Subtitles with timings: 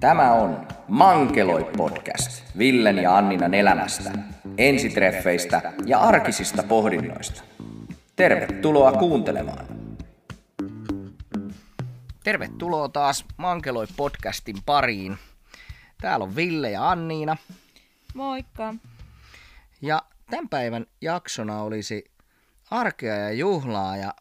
[0.00, 4.12] Tämä on Mankeloi podcast Villen ja Anninan elämästä,
[4.58, 7.42] ensitreffeistä ja arkisista pohdinnoista.
[8.16, 9.66] Tervetuloa kuuntelemaan.
[12.24, 15.18] Tervetuloa taas Mankeloi podcastin pariin.
[16.00, 17.36] Täällä on Ville ja Anniina.
[18.14, 18.74] Moikka.
[19.82, 22.04] Ja tämän päivän jaksona olisi
[22.70, 24.14] arkea ja juhlaa ja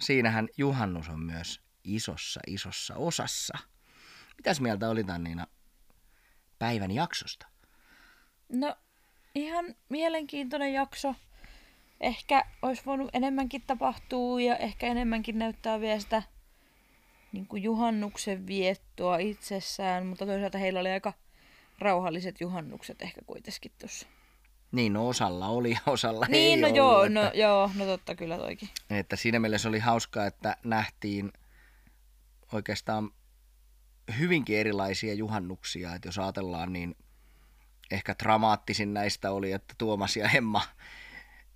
[0.00, 3.58] siinähän juhannus on myös isossa isossa osassa.
[4.40, 5.46] Mitäs mieltä oli Anniina
[6.58, 7.46] päivän jaksosta?
[8.48, 8.76] No
[9.34, 11.14] ihan mielenkiintoinen jakso.
[12.00, 16.22] Ehkä olisi voinut enemmänkin tapahtua ja ehkä enemmänkin näyttää vielä sitä
[17.32, 21.12] niin kuin juhannuksen viettoa itsessään, mutta toisaalta heillä oli aika
[21.78, 24.06] rauhalliset juhannukset ehkä kuitenkin tuossa.
[24.72, 28.14] Niin, no osalla oli, osalla Niin, ei no ollut, joo, että, no joo, no totta
[28.14, 28.68] kyllä toikin.
[28.90, 31.32] että siinä mielessä oli hauskaa, että nähtiin
[32.52, 33.10] oikeastaan
[34.18, 36.96] hyvinkin erilaisia juhannuksia, että jos ajatellaan, niin
[37.90, 40.62] ehkä dramaattisin näistä oli, että Tuomas ja Emma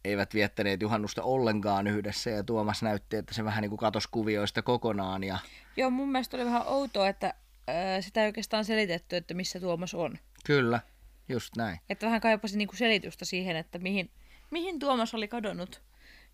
[0.05, 4.63] eivät viettäneet juhannusta ollenkaan yhdessä ja Tuomas näytti, että se vähän niin kuin katosi kuvioista
[4.63, 5.39] kokonaan ja
[5.77, 7.35] Joo, mun mielestä oli vähän outoa, että
[7.69, 10.19] ää, sitä ei oikeastaan selitetty, että missä Tuomas on.
[10.45, 10.81] kyllä,
[11.29, 11.81] just näin.
[11.91, 14.11] Että vähän kaipasi niinku selitystä siihen, että mihin,
[14.51, 15.83] mihin Tuomas oli kadonnut.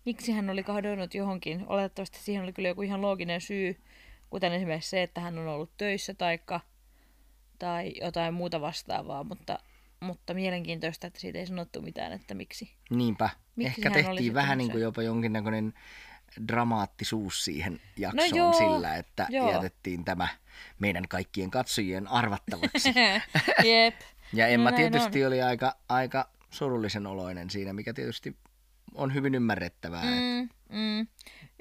[0.05, 1.65] Miksi hän oli kadonnut johonkin.
[1.67, 3.81] Oletettavasti siihen oli kyllä joku ihan looginen syy,
[4.31, 6.59] kuten esimerkiksi se, että hän on ollut töissä taikka,
[7.59, 9.59] tai jotain muuta vastaavaa, mutta,
[9.99, 12.71] mutta mielenkiintoista, että siitä ei sanottu mitään, että miksi.
[12.89, 15.73] Niinpä, Miksi ehkä tehtiin vähän niin kuin jopa jonkinnäköinen
[16.47, 19.51] dramaattisuus siihen jaksoon No joo, sillä, että joo.
[19.51, 20.27] jätettiin tämä
[20.79, 22.93] meidän kaikkien katsojien arvattavaksi.
[23.73, 23.95] Jep.
[24.33, 28.37] Ja Emma No tietysti oli aika, aika surullisen oloinen siinä, mikä tietysti
[28.93, 30.03] on hyvin ymmärrettävää.
[30.03, 30.49] Mm.
[30.69, 31.07] Mm, mm,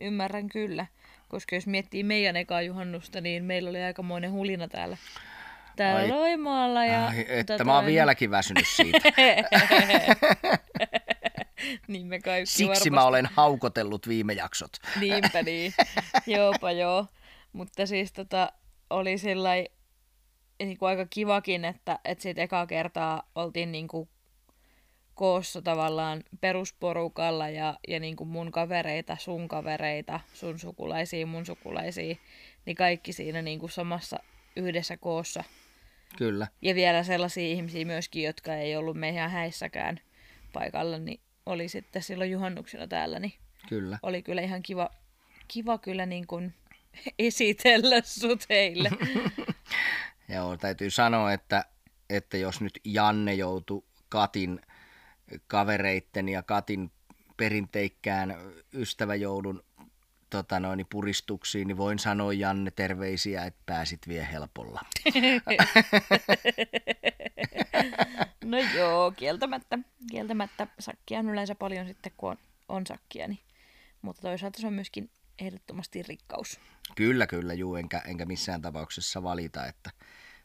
[0.00, 0.86] ymmärrän kyllä.
[1.30, 4.96] Koska jos miettii meidän ekaa juhannusta, niin meillä oli aikamoinen hulina täällä,
[5.76, 6.84] täällä Ai- Loimaalla.
[6.84, 9.08] Ja, Ai, että tota, mä oon vieläkin väsynyt siitä.
[11.88, 12.90] niin me kaikki Siksi varmasti.
[12.90, 14.70] mä olen haukotellut viime jaksot.
[15.00, 15.72] Niinpä niin.
[16.26, 17.06] Joopa joo.
[17.52, 18.52] Mutta siis tota,
[18.90, 19.66] oli sillai,
[20.58, 24.08] niin kuin aika kivakin, että, että siitä ekaa kertaa oltiin niin kuin
[25.20, 32.16] koossa tavallaan perusporukalla ja, ja niin kuin mun kavereita, sun kavereita, sun sukulaisia, mun sukulaisia,
[32.66, 34.18] niin kaikki siinä niin kuin samassa
[34.56, 35.44] yhdessä koossa.
[36.18, 36.46] Kyllä.
[36.62, 40.00] Ja vielä sellaisia ihmisiä myöskin, jotka ei ollut meidän häissäkään
[40.52, 43.34] paikalla, niin oli sitten silloin juhannuksena täällä, niin
[43.68, 43.98] Kyllä.
[44.02, 44.90] oli kyllä ihan kiva,
[45.48, 46.54] kiva kyllä niin kuin
[47.18, 48.90] esitellä sut heille.
[50.34, 51.64] Joo, täytyy sanoa, että,
[52.10, 54.60] että jos nyt Janne joutui Katin
[55.46, 56.90] kavereitten ja Katin
[57.36, 58.36] perinteikkään
[58.74, 59.62] ystäväjoulun
[60.30, 64.80] tota noin, puristuksiin, niin voin sanoa Janne terveisiä, että pääsit vie helpolla.
[68.44, 69.78] no joo, kieltämättä,
[70.10, 72.36] kieltämättä sakkia on yleensä paljon sitten, kun on,
[72.68, 73.38] on sakkia, niin.
[74.02, 76.60] mutta toisaalta se on myöskin ehdottomasti rikkaus.
[76.94, 79.90] Kyllä, kyllä, juu, enkä, enkä missään tapauksessa valita, että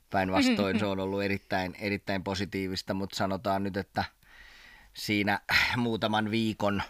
[0.09, 4.03] päinvastoin se on ollut erittäin, erittäin positiivista, mutta sanotaan nyt, että
[4.95, 5.39] siinä
[5.77, 6.81] muutaman viikon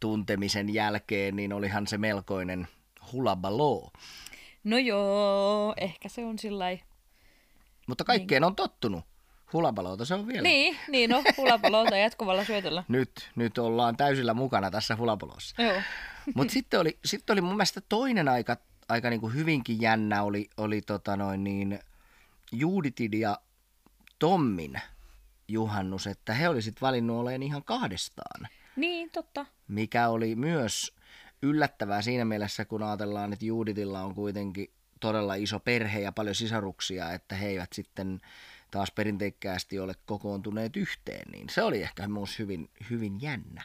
[0.00, 2.68] tuntemisen jälkeen, niin olihan se melkoinen
[3.12, 3.92] hulabaloo.
[4.64, 6.78] No joo, ehkä se on sillä
[7.86, 9.04] Mutta kaikkeen on tottunut.
[9.52, 10.42] Hulabaloota se on vielä.
[10.42, 12.84] Niin, niin no, hulapalolta jatkuvalla syötöllä.
[12.88, 15.62] Nyt, nyt ollaan täysillä mukana tässä hulapalossa.
[15.62, 15.82] Joo.
[16.34, 18.56] Mutta sitten oli, sitten oli mun mielestä toinen aika,
[18.88, 21.78] aika niin kuin hyvinkin jännä oli, oli tota noin niin
[22.52, 23.38] Juditin ja
[24.18, 24.80] Tommin
[25.52, 29.46] juhannus, että he olisivat valinnut olemaan ihan kahdestaan, Niin, totta.
[29.68, 30.94] mikä oli myös
[31.42, 37.12] yllättävää siinä mielessä, kun ajatellaan, että Juditilla on kuitenkin todella iso perhe ja paljon sisaruksia,
[37.12, 38.20] että he eivät sitten
[38.70, 43.62] taas perinteikkäästi ole kokoontuneet yhteen, niin se oli ehkä myös hyvin, hyvin jännä.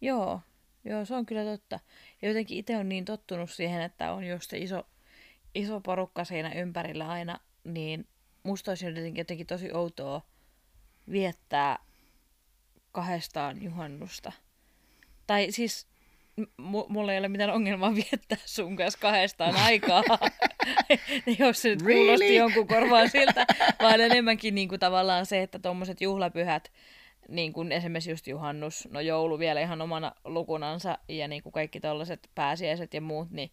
[0.00, 0.40] Joo,
[0.84, 1.80] joo, se on kyllä totta.
[2.22, 4.86] Ja jotenkin itse on niin tottunut siihen, että on just se iso,
[5.54, 8.06] iso porukka siinä ympärillä aina, niin
[8.42, 10.22] musta olisi jotenkin, jotenkin tosi outoa
[11.10, 11.78] viettää
[12.92, 14.32] kahdestaan juhannusta.
[15.26, 15.86] Tai siis
[16.36, 20.02] m- mulla ei ole mitään ongelmaa viettää sun kanssa kahdestaan aikaa,
[21.38, 22.38] jos se nyt kuulosti Really?
[22.38, 23.46] jonkun korvaan siltä,
[23.82, 26.72] vaan enemmänkin niin kuin tavallaan se, että tuommoiset juhlapyhät,
[27.28, 31.80] niin kuin esimerkiksi just juhannus, no joulu vielä ihan omana lukunansa ja niin kuin kaikki
[31.80, 33.50] tällaiset pääsiäiset ja muut, niin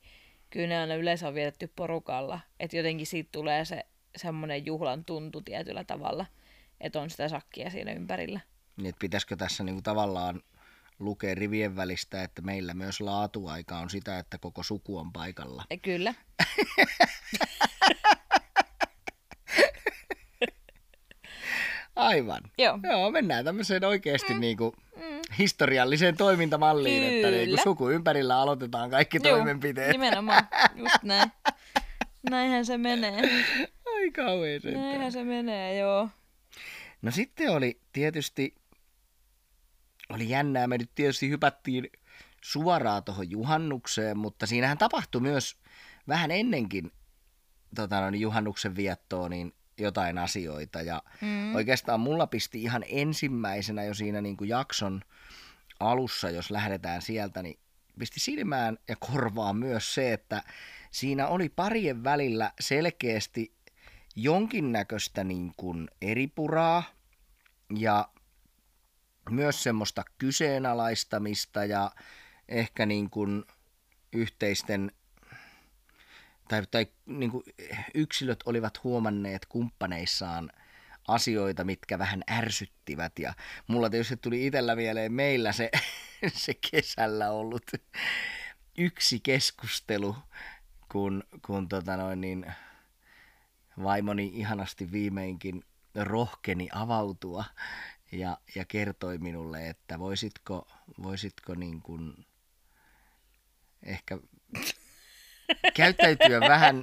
[0.49, 2.39] kyllä ne aina yleensä on vietetty porukalla.
[2.59, 6.25] Että jotenkin siitä tulee se semmoinen juhlan tuntu tietyllä tavalla,
[6.81, 8.39] että on sitä sakkia siinä ympärillä.
[8.77, 10.41] Niin, että pitäisikö tässä niinku tavallaan
[10.99, 15.63] lukea rivien välistä, että meillä myös laatuaika on sitä, että koko suku on paikalla.
[15.69, 16.13] Ja kyllä.
[21.95, 22.41] Aivan.
[22.57, 22.79] Joo.
[22.83, 24.39] Joo, mennään tämmöiseen oikeasti mm.
[24.39, 24.75] niinku
[25.37, 27.63] historialliseen toimintamalliin, että niinku Kyllä.
[27.63, 29.91] suku ympärillä aloitetaan kaikki Joo, toimenpiteet.
[29.91, 31.31] nimenomaan, just näin.
[32.29, 33.21] Näinhän se menee.
[33.85, 34.61] Ai kauhean.
[34.73, 36.09] Näinhän se menee, joo.
[37.01, 38.55] No sitten oli tietysti,
[40.09, 41.89] oli jännää, me nyt tietysti hypättiin
[42.41, 45.57] suoraan tuohon juhannukseen, mutta siinähän tapahtui myös
[46.07, 46.91] vähän ennenkin
[47.75, 50.81] tota, noin, juhannuksen viettoa niin jotain asioita.
[50.81, 51.55] Ja mm.
[51.55, 55.01] oikeastaan mulla pisti ihan ensimmäisenä jo siinä niin kuin jakson
[55.79, 57.59] alussa, jos lähdetään sieltä, niin
[57.99, 60.43] pisti silmään ja korvaan myös se, että
[60.91, 63.53] siinä oli parien välillä selkeästi
[64.15, 66.83] jonkinnäköistä niin kuin eripuraa
[67.77, 68.09] ja
[69.29, 71.91] myös semmoista kyseenalaistamista ja
[72.47, 73.43] ehkä niin kuin
[74.13, 74.91] yhteisten
[76.47, 77.43] tai, tai niin kuin
[77.93, 80.51] yksilöt olivat huomanneet kumppaneissaan
[81.07, 83.19] asioita, mitkä vähän ärsyttivät.
[83.19, 83.33] Ja
[83.67, 85.71] mulla tietysti tuli itsellä mieleen meillä se,
[86.33, 87.71] se kesällä ollut
[88.77, 90.15] yksi keskustelu,
[90.91, 92.45] kun, kun tota noin niin,
[93.83, 95.63] vaimoni ihanasti viimeinkin
[95.95, 97.43] rohkeni avautua
[98.11, 100.67] ja, ja kertoi minulle, että voisitko,
[101.03, 102.25] voisitko niin kuin
[103.83, 104.17] ehkä
[105.73, 106.81] käyttäytyä vähän,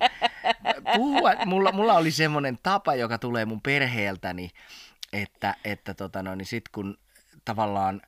[0.96, 4.50] puhua, mulla, mulla oli semmoinen tapa, joka tulee mun perheeltäni,
[5.12, 6.98] että, että tota no, niin sit kun
[7.44, 8.02] tavallaan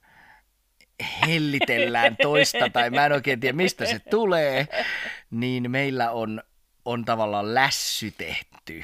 [1.26, 4.68] hellitellään toista, tai mä en oikein tiedä mistä se tulee,
[5.30, 6.42] niin meillä on,
[6.84, 8.82] on tavallaan lässytetty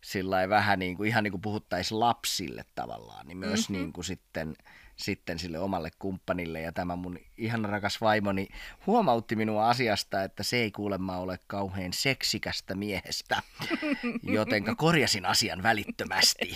[0.00, 3.82] sillä vähän niin kuin, ihan niin kuin puhuttaisiin lapsille tavallaan, niin myös mm-hmm.
[3.82, 4.56] niin kuin sitten,
[4.96, 6.60] sitten sille omalle kumppanille.
[6.60, 8.48] Ja tämä mun ihan rakas vaimoni
[8.86, 13.42] huomautti minua asiasta, että se ei kuulemma ole kauhean seksikästä miehestä,
[14.22, 16.54] jotenka korjasin asian välittömästi.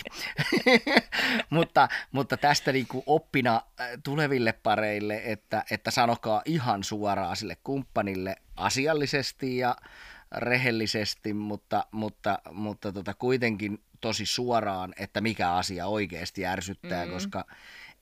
[1.49, 3.61] mutta, mutta tästä niin kuin oppina
[4.03, 9.75] tuleville pareille, että, että sanokaa ihan suoraan sille kumppanille asiallisesti ja
[10.33, 17.13] rehellisesti, mutta, mutta, mutta tota, kuitenkin tosi suoraan, että mikä asia oikeasti ärsyttää, mm-hmm.
[17.13, 17.45] koska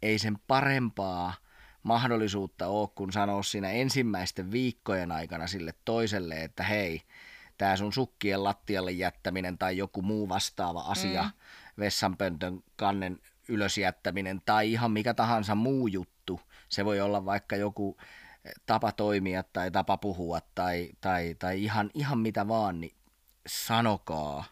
[0.01, 1.33] ei sen parempaa
[1.83, 7.01] mahdollisuutta ole, kun sanoa siinä ensimmäisten viikkojen aikana sille toiselle, että hei,
[7.57, 11.31] tämä sun sukkien lattialle jättäminen tai joku muu vastaava asia, mm.
[11.79, 17.97] vessanpöntön kannen ylös jättäminen tai ihan mikä tahansa muu juttu, se voi olla vaikka joku
[18.65, 22.95] tapa toimia tai tapa puhua tai, tai, tai ihan, ihan mitä vaan, niin
[23.47, 24.45] sanokaa,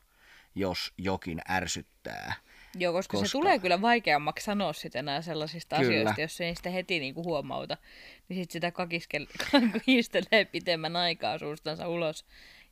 [0.56, 2.34] jos jokin ärsyttää.
[2.76, 5.90] Joo, koska, koska se tulee kyllä vaikeammaksi sanoa sitten enää sellaisista kyllä.
[5.90, 7.78] asioista, jos ei sitä heti niinku huomauta.
[8.30, 8.72] Niin sitten sitä
[9.74, 12.26] kakistelee pitemmän aikaa suustansa ulos,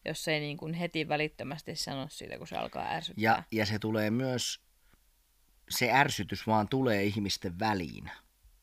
[0.05, 3.23] jos ei niinku heti välittömästi sano siitä, kun se alkaa ärsyttää.
[3.23, 4.61] Ja, ja se tulee myös,
[5.69, 8.11] se ärsytys vaan tulee ihmisten väliin.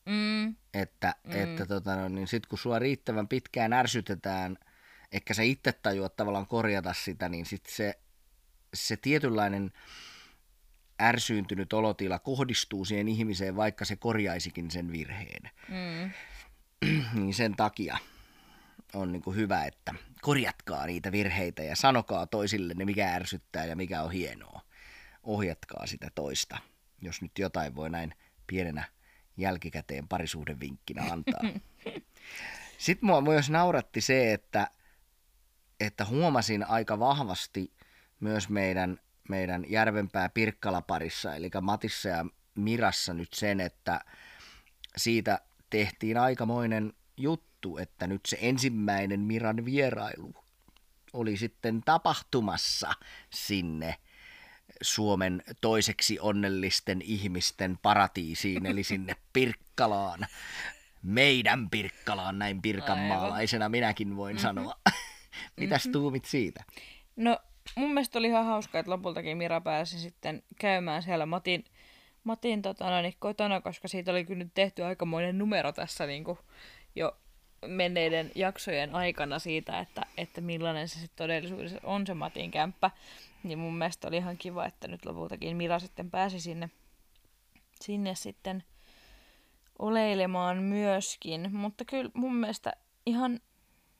[0.05, 0.55] Mm.
[0.73, 1.31] Että, mm.
[1.31, 4.57] että tota, no, niin sit kun sua riittävän pitkään ärsytetään,
[5.11, 7.99] ehkä sä itse tajuat tavallaan korjata sitä, niin sit se,
[8.73, 9.71] se tietynlainen
[11.01, 15.49] ärsyyntynyt olotila kohdistuu siihen ihmiseen, vaikka se korjaisikin sen virheen.
[15.69, 16.11] Mm.
[17.21, 17.97] niin sen takia
[18.93, 23.75] on niin kuin hyvä, että korjatkaa niitä virheitä ja sanokaa toisille ne, mikä ärsyttää ja
[23.75, 24.61] mikä on hienoa.
[25.23, 26.57] Ohjatkaa sitä toista,
[27.01, 28.13] jos nyt jotain voi näin
[28.47, 28.83] pienenä
[29.37, 31.41] jälkikäteen parisuhdevinkkinä antaa.
[32.77, 34.67] Sitten mua myös nauratti se, että,
[35.79, 37.73] että huomasin aika vahvasti
[38.19, 38.99] myös meidän,
[39.29, 42.25] meidän Järvenpää Pirkkala-parissa, eli Matissa ja
[42.55, 44.01] Mirassa nyt sen, että
[44.97, 45.39] siitä
[45.69, 50.33] tehtiin aikamoinen juttu, että nyt se ensimmäinen Miran vierailu
[51.13, 52.93] oli sitten tapahtumassa
[53.29, 53.95] sinne
[54.81, 60.27] Suomen toiseksi onnellisten ihmisten paratiisiin, eli sinne Pirkkalaan.
[61.03, 64.41] Meidän Pirkkalaan, näin pirkanmaalaisena minäkin voin mm-hmm.
[64.41, 64.75] sanoa.
[65.57, 65.91] Mitäs mm-hmm.
[65.91, 66.63] tuumit siitä?
[67.15, 67.39] No
[67.75, 71.65] mun mielestä oli ihan hauska, että lopultakin Mira pääsi sitten käymään siellä Matin,
[72.23, 76.23] Matin tota, no, niin, kotona, koska siitä oli kyllä nyt tehty aikamoinen numero tässä niin
[76.23, 76.37] kuin
[76.95, 77.17] jo
[77.67, 82.91] menneiden jaksojen aikana siitä, että, että millainen se sitten todellisuudessa on se Matin kämppä.
[83.45, 86.69] Niin mun mielestä oli ihan kiva, että nyt lopultakin Mira sitten pääsi sinne,
[87.81, 88.63] sinne sitten
[89.79, 91.55] oleilemaan myöskin.
[91.55, 92.73] Mutta kyllä mun mielestä
[93.05, 93.39] ihan,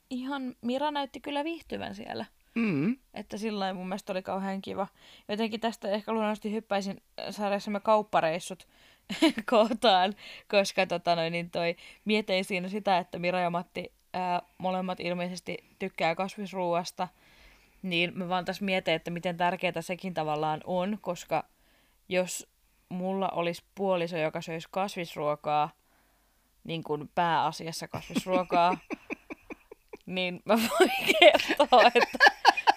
[0.10, 2.26] ihan Mira näytti kyllä viihtyvän siellä.
[2.56, 2.98] Mm.
[3.14, 4.88] Että sillä mun mielestä oli kauhean kiva.
[5.28, 8.68] Jotenkin tästä ehkä luonnollisesti hyppäisin saadessamme kauppareissut
[9.52, 10.14] kohtaan,
[10.48, 11.76] koska tota noin, niin toi,
[12.06, 17.08] mietin siinä sitä, että Mira ja Matti ää, molemmat ilmeisesti tykkää kasvisruuasta,
[17.86, 21.46] niin mä vaan tässä mietin, että miten tärkeää sekin tavallaan on, koska
[22.10, 22.48] jos
[22.90, 25.70] mulla olisi puoliso, joka söisi kasvisruokaa,
[26.64, 28.78] niin kuin pääasiassa kasvisruokaa,
[30.06, 32.18] niin mä voin kertoa, että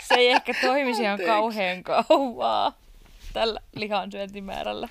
[0.00, 2.72] se ei ehkä toimisi ihan kauhean kauaa
[3.32, 4.88] tällä lihansyöntimäärällä.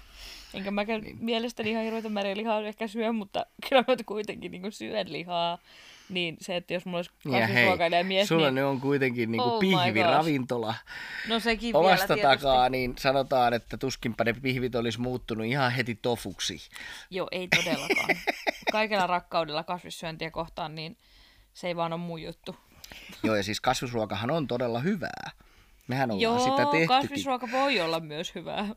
[0.53, 1.17] Enkä mä niin.
[1.19, 5.57] mielestäni ihan hirveätä määrää lihaa ehkä syö, mutta kyllä mä kuitenkin niin syön lihaa.
[6.09, 8.55] Niin se, että jos mulla olisi kasvisruokailija mies, sulla niin...
[8.55, 10.75] ne on kuitenkin niinku Oh pihviravintola
[11.27, 12.45] No sekin omasta vielä tietysti.
[12.45, 16.69] takaa, niin sanotaan, että tuskinpä ne pihvit olisi muuttunut ihan heti tofuksi.
[17.09, 18.09] Joo, ei todellakaan.
[18.71, 20.97] Kaikella rakkaudella kasvissyöntiä kohtaan, niin
[21.53, 22.55] se ei vaan ole mun juttu.
[23.23, 25.31] Joo, ja siis kasvisruokahan on todella hyvää.
[25.87, 26.87] Mehän ollaan Joo, sitä tehtykin.
[26.87, 28.67] kasvisruoka voi olla myös hyvää.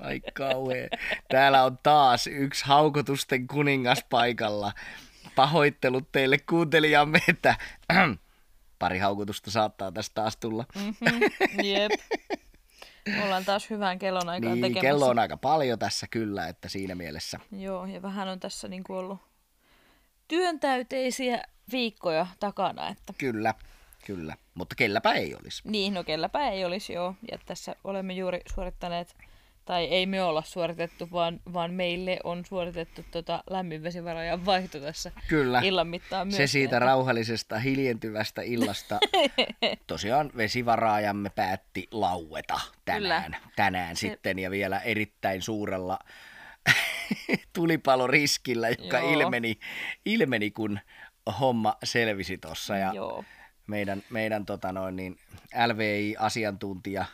[0.00, 0.88] Ai kauhea.
[1.28, 4.72] Täällä on taas yksi haukotusten kuningas paikalla.
[5.36, 7.54] Pahoittelut teille kuuntelijamme, että
[8.78, 10.64] pari haukotusta saattaa tästä taas tulla.
[10.74, 11.92] Mm-hmm, jep.
[13.24, 14.80] Ollaan taas hyvään kellonaikaan Niin, tekemässä.
[14.80, 17.40] kello on aika paljon tässä kyllä, että siinä mielessä.
[17.58, 19.18] Joo, ja vähän on tässä niin kuin ollut
[20.28, 21.42] työntäyteisiä
[21.72, 23.54] viikkoja takana, että Kyllä,
[24.06, 24.36] kyllä.
[24.54, 25.62] Mutta kelläpä ei olisi.
[25.64, 27.14] niin, no kelläpä ei olisi joo.
[27.32, 29.16] Ja tässä olemme juuri suorittaneet,
[29.70, 35.60] tai ei me olla suoritettu, vaan, vaan meille on suoritettu tota lämminvesivarojen vaihto tässä Kyllä.
[35.64, 36.36] illan mittaan myös.
[36.36, 38.98] Se siitä rauhallisesta, hiljentyvästä illasta.
[39.86, 45.98] Tosiaan vesivaraajamme päätti laueta tänään, tänään Se- sitten ja vielä erittäin suurella
[47.52, 49.10] tulipaloriskillä, joka Joo.
[49.10, 49.58] ilmeni,
[50.04, 50.80] ilmeni, kun
[51.40, 52.76] homma selvisi tuossa.
[52.76, 53.24] Ja Joo.
[53.66, 55.18] meidän, meidän tota noin, niin
[55.66, 57.04] LVI-asiantuntija,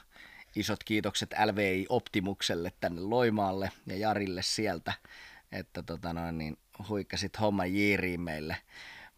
[0.57, 4.93] isot kiitokset LVI Optimukselle tänne Loimaalle ja Jarille sieltä,
[5.53, 6.59] että tota noin, niin
[6.89, 8.57] huikkasit homman jiiriin meille.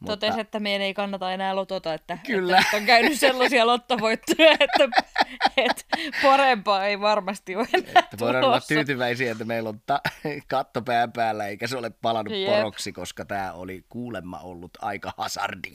[0.01, 0.17] Mutta...
[0.17, 2.59] Totesi, että meidän ei kannata enää lotota, että, Kyllä.
[2.59, 4.89] että on käynyt sellaisia lottovoittoja, että,
[5.57, 5.85] että
[6.23, 10.01] parempaa ei varmasti ole enää Että voidaan olla tyytyväisiä, että meillä on ta-
[10.49, 12.51] katto pään päällä eikä se ole palannut Jep.
[12.51, 15.73] poroksi, koska tämä oli kuulemma ollut aika hasardi.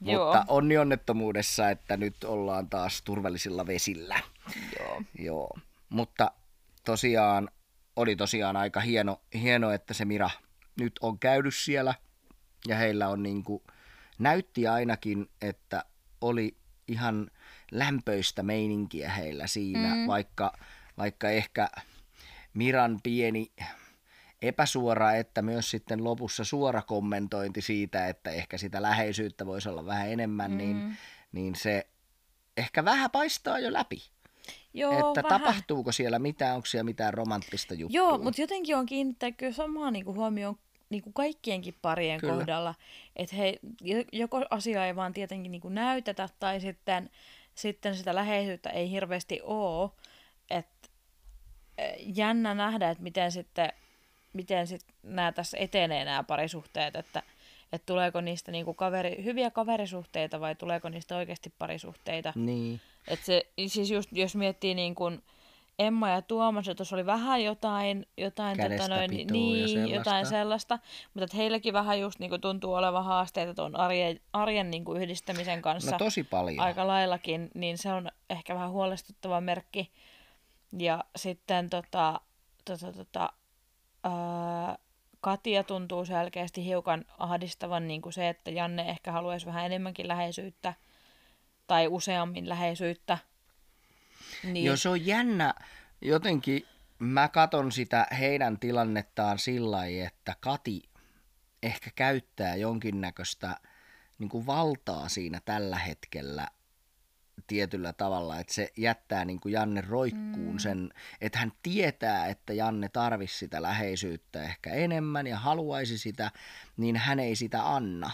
[0.00, 0.24] Joo.
[0.24, 4.20] Mutta onni onnettomuudessa, että nyt ollaan taas turvallisilla vesillä.
[4.78, 5.02] Joo.
[5.18, 6.30] Joo, mutta
[6.84, 7.48] tosiaan
[7.96, 10.30] oli tosiaan aika hieno, hieno, että se Mira
[10.80, 11.94] nyt on käynyt siellä
[12.68, 13.62] ja heillä on niin kuin,
[14.18, 15.84] näytti ainakin, että
[16.20, 16.56] oli
[16.88, 17.30] ihan
[17.70, 20.06] lämpöistä meininkiä heillä siinä, mm.
[20.06, 20.52] vaikka,
[20.98, 21.68] vaikka ehkä
[22.54, 23.52] Miran pieni
[24.42, 30.10] epäsuora, että myös sitten lopussa suora kommentointi siitä, että ehkä sitä läheisyyttä voisi olla vähän
[30.10, 30.56] enemmän, mm.
[30.56, 30.96] niin,
[31.32, 31.86] niin se
[32.56, 34.02] ehkä vähän paistaa jo läpi.
[34.74, 35.40] Joo, että vähän.
[35.40, 37.96] tapahtuuko siellä mitään, onko siellä mitään romanttista juttua.
[37.96, 40.58] Joo, mutta jotenkin on kiinnittää kyllä samaa niin kuin huomioon
[40.90, 42.34] niin kuin kaikkienkin parien Kyllä.
[42.34, 42.74] kohdalla,
[43.16, 47.10] että he, jo- joko asia ei vaan tietenkin niin kuin näytetä, tai sitten,
[47.58, 49.90] sitten sitä läheisyyttä ei hirveästi ole,
[50.50, 50.88] että
[51.98, 53.72] jännä nähdä, että miten sitten,
[54.32, 57.22] miten sitten nämä tässä etenee nämä parisuhteet, että,
[57.72, 62.32] että tuleeko niistä niin kuin kaveri, hyviä kaverisuhteita vai tuleeko niistä oikeasti parisuhteita.
[62.36, 62.80] Niin.
[63.08, 65.22] Et se, siis just jos miettii niin kuin
[65.78, 69.94] Emma ja Tuomas, tuossa oli vähän jotain, jotain, Kädestä noin, niin, sellaista.
[69.96, 70.78] jotain sellaista,
[71.14, 75.02] mutta et heilläkin vähän just niin kuin tuntuu olevan haasteita tuon arjen, arjen niin kuin
[75.02, 76.60] yhdistämisen kanssa No tosi paljon.
[76.60, 79.92] aika laillakin, niin se on ehkä vähän huolestuttava merkki.
[80.78, 82.20] Ja sitten tota,
[82.64, 83.32] tota, tota,
[84.04, 84.78] ää,
[85.20, 90.74] Katia tuntuu selkeästi hiukan ahdistavan niin kuin se, että Janne ehkä haluaisi vähän enemmänkin läheisyyttä
[91.66, 93.18] tai useammin läheisyyttä.
[94.44, 95.54] Niin, Joo, se on jännä.
[96.00, 96.66] Jotenkin
[96.98, 100.82] mä katon sitä heidän tilannettaan sillä lailla, että Kati
[101.62, 103.56] ehkä käyttää jonkinnäköistä
[104.18, 106.48] niin kuin valtaa siinä tällä hetkellä
[107.46, 110.58] tietyllä tavalla, että se jättää niin kuin Janne roikkuun mm.
[110.58, 110.90] sen,
[111.20, 116.30] että hän tietää, että Janne tarvisi sitä läheisyyttä ehkä enemmän ja haluaisi sitä,
[116.76, 118.10] niin hän ei sitä anna,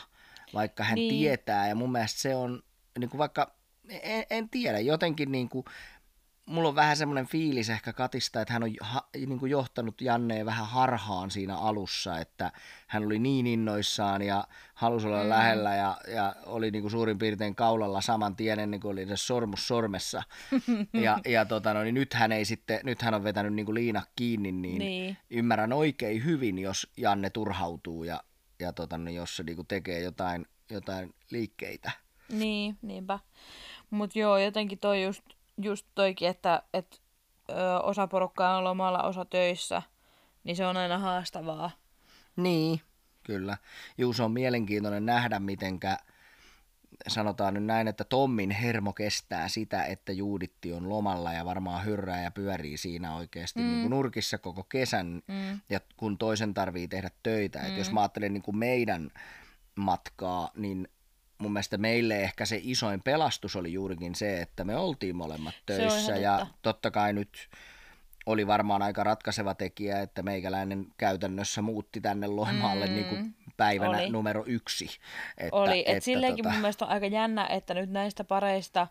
[0.55, 1.11] vaikka hän niin.
[1.11, 2.63] tietää ja mun mielestä se on,
[2.99, 3.55] niin kuin vaikka,
[3.89, 5.65] en, en tiedä, jotenkin niin kuin,
[6.47, 10.47] mulla on vähän semmoinen fiilis ehkä Katista, että hän on ha, niin kuin johtanut Janneen
[10.47, 12.53] vähän harhaan siinä alussa, että
[12.87, 15.29] hän oli niin innoissaan ja halusi olla mm.
[15.29, 19.17] lähellä ja, ja oli niin kuin suurin piirtein kaulalla saman tien ennen kuin oli se
[19.17, 20.23] sormus sormessa.
[21.05, 23.75] ja ja tota, no, niin nyt hän ei sitten, nyt hän on vetänyt niin kuin
[23.75, 25.17] liina kiinni, niin, Niin.
[25.31, 28.21] ymmärrän oikein hyvin, jos Janne turhautuu ja,
[28.61, 31.91] ja tota, niin jos se niin kuin tekee jotain, jotain liikkeitä.
[32.29, 33.19] Niin, niinpä.
[33.91, 35.23] Mutta joo, jotenkin toi just,
[35.63, 37.03] just toikin, että et,
[37.51, 39.83] ö, osa porukkaa on lomalla, osa töissä,
[40.45, 41.71] niin se on aina haastavaa.
[42.37, 42.81] Niin,
[43.23, 43.57] kyllä.
[43.99, 45.99] Juu, se on mielenkiintoinen nähdä, mitenkä,
[47.09, 52.23] sanotaan nyt näin, että Tommin hermo kestää sitä, että Juuditti on lomalla ja varmaan hyrrää
[52.23, 53.67] ja pyörii siinä oikeasti mm.
[53.67, 55.61] niin kuin nurkissa koko kesän, mm.
[55.71, 57.59] ja kun toisen tarvii tehdä töitä.
[57.59, 57.67] Mm.
[57.67, 59.11] Et jos mä ajattelen niin kuin meidän
[59.75, 60.89] matkaa, niin
[61.39, 66.17] mun mielestä meille ehkä se isoin pelastus oli juurikin se, että me oltiin molemmat töissä
[66.17, 67.49] ja totta kai nyt
[68.27, 72.93] oli varmaan aika ratkaiseva tekijä, että meikäläinen käytännössä muutti tänne Loimaalle mm.
[72.93, 74.11] niin kuin päivänä oli.
[74.11, 74.89] numero yksi.
[75.39, 76.53] Että, oli, että, että silleenkin tota...
[76.53, 78.87] mun mielestä on aika jännä, että nyt näistä pareista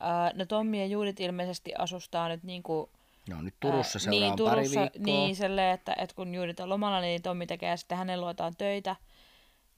[0.00, 2.90] ää, ne Tommi ja Juudit ilmeisesti asustaa nyt niin kuin
[3.28, 5.04] No nyt Turussa ää, niin, Turussa, pari viikkoa.
[5.04, 8.56] Niin, silleen, että, että kun Juudit on lomalla, niin Tommi tekee ja sitten hänen luotaan
[8.56, 8.96] töitä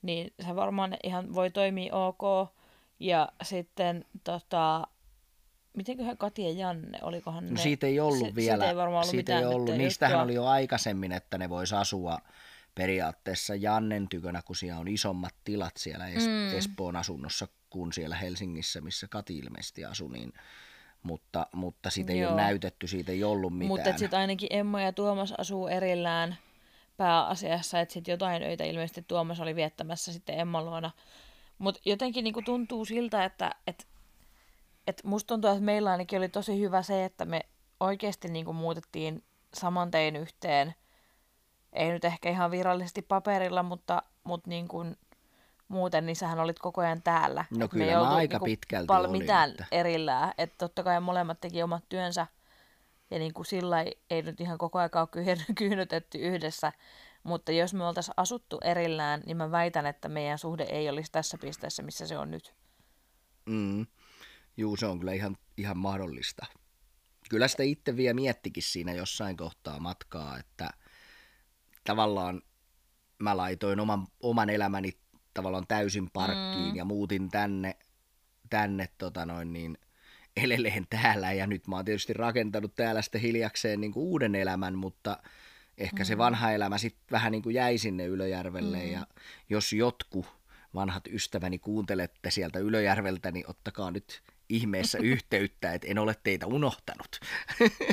[0.02, 2.50] niin se varmaan ihan voi toimia ok.
[3.00, 4.87] Ja sitten tota,
[5.76, 7.61] mitenköhän Kati ja Janne, olikohan no, ne?
[7.61, 8.57] siitä ei ollut se, vielä.
[8.57, 9.75] Siitä ei varmaan ollut siitä ei ollut.
[9.76, 10.25] Niistähän juttua.
[10.25, 12.19] oli jo aikaisemmin, että ne vois asua
[12.75, 16.59] periaatteessa Jannen tykönä, kun siellä on isommat tilat siellä es- mm.
[16.59, 20.33] Espoon asunnossa kuin siellä Helsingissä, missä Kati ilmeisesti asui, niin
[21.02, 22.33] mutta, mutta siitä ei Joo.
[22.33, 23.69] ole näytetty, siitä ei ollut mitään.
[23.69, 26.37] Mutta sitten ainakin Emma ja Tuomas asuu erillään
[26.99, 30.90] pääasiassa, että sitten jotain öitä ilmeisesti Tuomas oli viettämässä sitten Emman luona.
[31.59, 33.87] Mutta jotenkin niinku tuntuu siltä, että et,
[34.87, 37.40] et musta tuntuu, että meillä ainakin oli tosi hyvä se, että me
[37.81, 39.25] oikeasti niinku muutettiin
[39.55, 40.75] saman tein yhteen.
[41.73, 44.97] Ei nyt ehkä ihan virallisesti paperilla, mutta, mutta niin kuin
[45.69, 47.45] muuten, niin sähän olit koko ajan täällä.
[47.50, 49.11] No Et kyllä me mä aika niinku pitkälti pal- olin.
[49.11, 49.67] mitään että...
[49.73, 50.33] erillään.
[50.38, 52.26] Että totta kai molemmat teki omat työnsä
[53.11, 56.73] ja niin kuin sillä ei, nyt ihan koko ajan ole kyhnytetty yhdessä,
[57.23, 61.38] mutta jos me oltaisiin asuttu erillään, niin mä väitän, että meidän suhde ei olisi tässä
[61.38, 62.55] pisteessä, missä se on nyt.
[63.47, 63.87] Mm.
[64.57, 66.47] Juu, se on kyllä ihan, ihan mahdollista.
[67.31, 70.71] Kyllä sitä itse vielä miettikin siinä jossain kohtaa matkaa, että
[71.85, 72.43] tavallaan
[73.19, 74.99] mä laitoin oman, oman elämäni
[75.35, 76.77] tavallaan täysin parkkiin mm.
[76.77, 77.77] ja muutin tänne,
[78.50, 79.79] tänne tota noin, niin
[80.38, 84.75] eleleen täällä ja nyt mä oon tietysti rakentanut täällä sitten hiljakseen niin kuin uuden elämän,
[84.75, 85.19] mutta
[85.78, 86.06] ehkä mm.
[86.06, 88.93] se vanha elämä sitten vähän niin kuin jäi sinne Ylöjärvelle mm.
[88.93, 89.06] ja
[89.49, 90.26] jos jotkut
[90.75, 97.21] vanhat ystäväni kuuntelette sieltä Ylöjärveltä, niin ottakaa nyt ihmeessä yhteyttä, että en ole teitä unohtanut.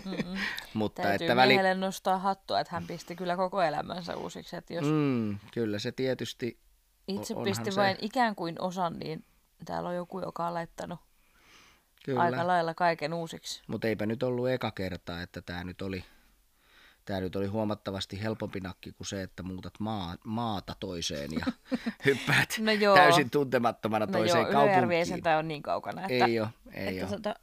[0.06, 0.40] Mm.
[0.74, 1.58] Mutta Täytyy että väli...
[1.76, 4.56] nostaa hattua, että hän pisti kyllä koko elämänsä uusiksi.
[4.56, 4.86] Että jos...
[4.86, 6.60] mm, kyllä se tietysti
[7.08, 7.82] Itse pisti se...
[7.82, 9.26] vain ikään kuin osan, niin
[9.66, 11.00] täällä on joku, joka on laittanut
[12.06, 12.22] Kyllä.
[12.22, 13.64] aika lailla kaiken uusiksi.
[13.68, 16.04] Mutta eipä nyt ollut eka kerta, että tämä nyt oli
[17.06, 21.46] tämä nyt oli huomattavasti helpompi nakki kuin se, että muutat maa, maata toiseen ja
[22.06, 22.96] hyppäät no joo.
[22.96, 25.24] täysin tuntemattomana no toiseen joo, kaupunkiin.
[25.24, 27.16] No on niin kaukana, että, ei ole, ei että.
[27.16, 27.36] Tota,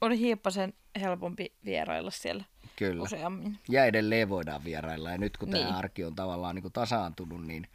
[0.00, 2.44] oli hiippasen helpompi vierailla siellä
[2.76, 3.02] Kyllä.
[3.02, 3.58] useammin.
[3.68, 5.66] Ja edelleen voidaan vierailla ja nyt kun niin.
[5.66, 7.68] tämä arki on tavallaan niin kuin tasaantunut, niin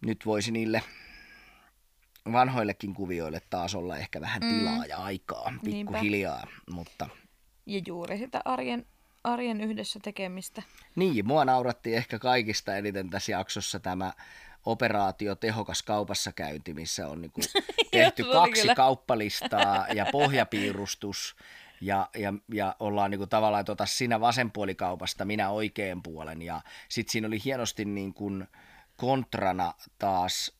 [0.00, 0.82] nyt voisi niille
[2.32, 4.48] vanhoillekin kuvioille taas olla ehkä vähän mm.
[4.48, 4.88] tilaa mm.
[4.88, 7.08] ja aikaa pikkuhiljaa, mutta...
[7.66, 8.86] Ja juuri sitä arjen,
[9.24, 10.62] arjen yhdessä tekemistä.
[10.96, 14.12] Niin, mua nauratti ehkä kaikista eniten tässä jaksossa tämä
[14.66, 17.32] operaatio tehokas kaupassa käynti, missä on niin
[17.90, 18.74] tehty kaksi kyllä.
[18.74, 21.36] kauppalistaa ja pohjapiirustus
[21.80, 26.60] ja, ja, ja ollaan niin kuin tavallaan, että ota sinä vasenpuolikaupasta, minä oikean puolen ja
[26.88, 28.48] sitten siinä oli hienosti niin kuin
[28.96, 30.52] kontrana taas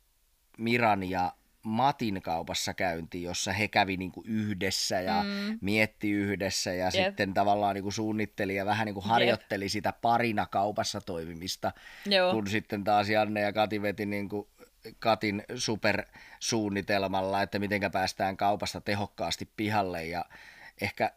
[0.58, 5.58] Miran ja Matin kaupassa käynti, jossa he kävi niinku yhdessä ja mm.
[5.60, 7.04] mietti yhdessä ja Jep.
[7.04, 9.70] sitten tavallaan niinku suunnitteli ja vähän niinku harjoitteli Jep.
[9.70, 11.72] sitä parina kaupassa toimimista,
[12.06, 12.32] Joo.
[12.32, 14.48] kun sitten taas Janne ja Kati veti niinku
[14.98, 20.24] Katin supersuunnitelmalla, että miten päästään kaupasta tehokkaasti pihalle ja
[20.80, 21.12] ehkä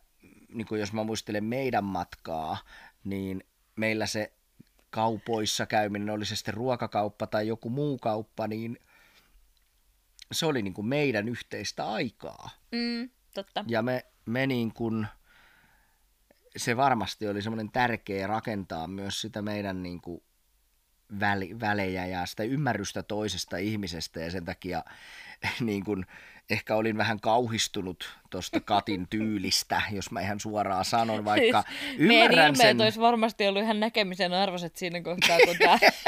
[0.54, 2.58] niin kuin jos mä muistelen meidän matkaa,
[3.04, 3.44] niin
[3.76, 4.32] meillä se
[4.90, 8.80] kaupoissa käyminen, oli se sitten ruokakauppa tai joku muu kauppa, niin
[10.32, 12.50] se oli niin kuin meidän yhteistä aikaa.
[12.72, 13.66] Mm, totta.
[13.68, 15.08] Ja me, me niin kuin,
[16.58, 20.24] se varmasti oli semmoinen tärkeä rakentaa myös sitä meidän niin kuin
[21.20, 24.84] väli, välejä ja sitä ymmärrystä toisesta ihmisestä ja sen takia
[25.60, 26.06] niin kuin,
[26.50, 32.56] ehkä olin vähän kauhistunut tuosta Katin tyylistä, jos mä ihan suoraan sanon, vaikka siis ymmärrän
[32.56, 32.82] sen.
[32.82, 35.78] olisi varmasti ollut ihan näkemisen arvoiset siinä kohtaa, kun tämä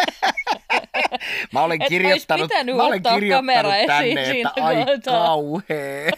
[1.53, 6.11] Mä olen kirjoittanut, mä olen kirjoittanut tänne, että ai kauhea.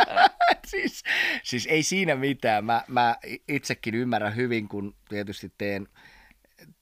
[0.70, 1.02] siis,
[1.42, 2.64] siis ei siinä mitään.
[2.64, 3.16] Mä, mä
[3.48, 5.88] itsekin ymmärrän hyvin, kun tietysti teen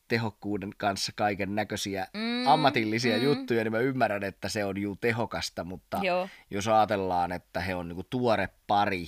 [0.09, 3.23] tehokkuuden kanssa kaiken näköisiä mm, ammatillisia mm.
[3.23, 6.29] juttuja, niin mä ymmärrän, että se on juu tehokasta, mutta Joo.
[6.51, 9.07] jos ajatellaan, että he on niinku tuore pari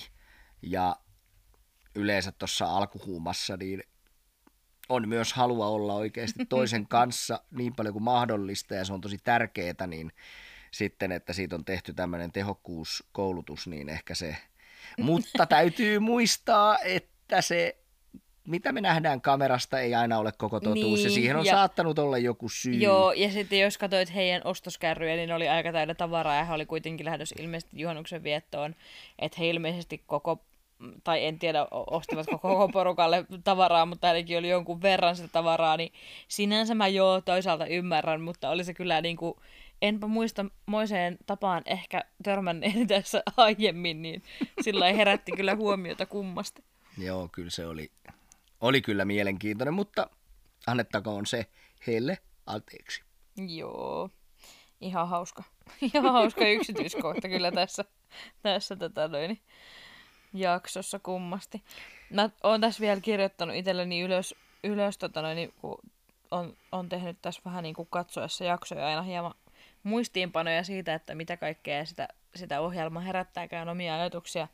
[0.61, 0.95] ja
[1.95, 3.83] yleensä tuossa alkuhuumassa, niin
[4.91, 9.17] on myös halua olla oikeasti toisen kanssa niin paljon kuin mahdollista ja se on tosi
[9.23, 10.11] tärkeää, niin
[10.71, 14.37] sitten, että siitä on tehty tämmöinen tehokkuuskoulutus, niin ehkä se.
[14.97, 17.77] Mutta täytyy muistaa, että se
[18.47, 21.99] mitä me nähdään kamerasta ei aina ole koko totuus niin, ja siihen on ja, saattanut
[21.99, 22.73] olla joku syy.
[22.73, 26.65] Joo, ja sitten jos katsoit heidän ostoskärryjä, niin oli aika täynnä tavaraa ja he oli
[26.65, 28.75] kuitenkin lähdössä ilmeisesti juhannuksen viettoon,
[29.19, 30.43] että he ilmeisesti koko
[31.03, 35.93] tai en tiedä ostivatko koko porukalle tavaraa, mutta ainakin oli jonkun verran sitä tavaraa, niin
[36.27, 39.33] sinänsä mä joo toisaalta ymmärrän, mutta oli se kyllä niin kuin,
[39.81, 44.23] enpä muista moiseen tapaan ehkä törmänneeni tässä aiemmin, niin
[44.61, 46.63] sillä herätti kyllä huomiota kummasti.
[46.97, 47.91] Joo, kyllä se oli,
[48.61, 50.09] oli kyllä mielenkiintoinen, mutta
[50.67, 51.45] annettakoon se
[51.87, 53.03] heille anteeksi.
[53.47, 54.09] Joo,
[54.81, 55.43] ihan hauska.
[55.93, 57.85] Ihan hauska yksityiskohta kyllä tässä,
[58.41, 59.41] tässä tätä noin
[60.33, 61.63] jaksossa kummasti.
[62.09, 65.77] Mä oon tässä vielä kirjoittanut itselleni ylös, ylös tota noin, niin kun
[66.31, 69.33] on, on tehnyt tässä vähän niin kuin katsoessa jaksoja aina hieman
[69.83, 74.47] muistiinpanoja siitä, että mitä kaikkea sitä, sitä ohjelma herättääkään omia ajatuksia.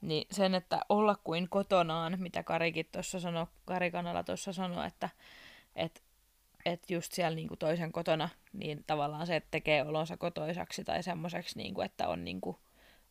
[0.00, 5.08] Niin sen, että olla kuin kotonaan, mitä Karikin tuossa sanoi, Kari Kanala tuossa sanoi, että
[5.76, 6.02] et,
[6.64, 11.58] et just siellä niinku toisen kotona, niin tavallaan se, että tekee olonsa kotoisaksi tai semmoiseksi,
[11.58, 12.58] niinku, että on niinku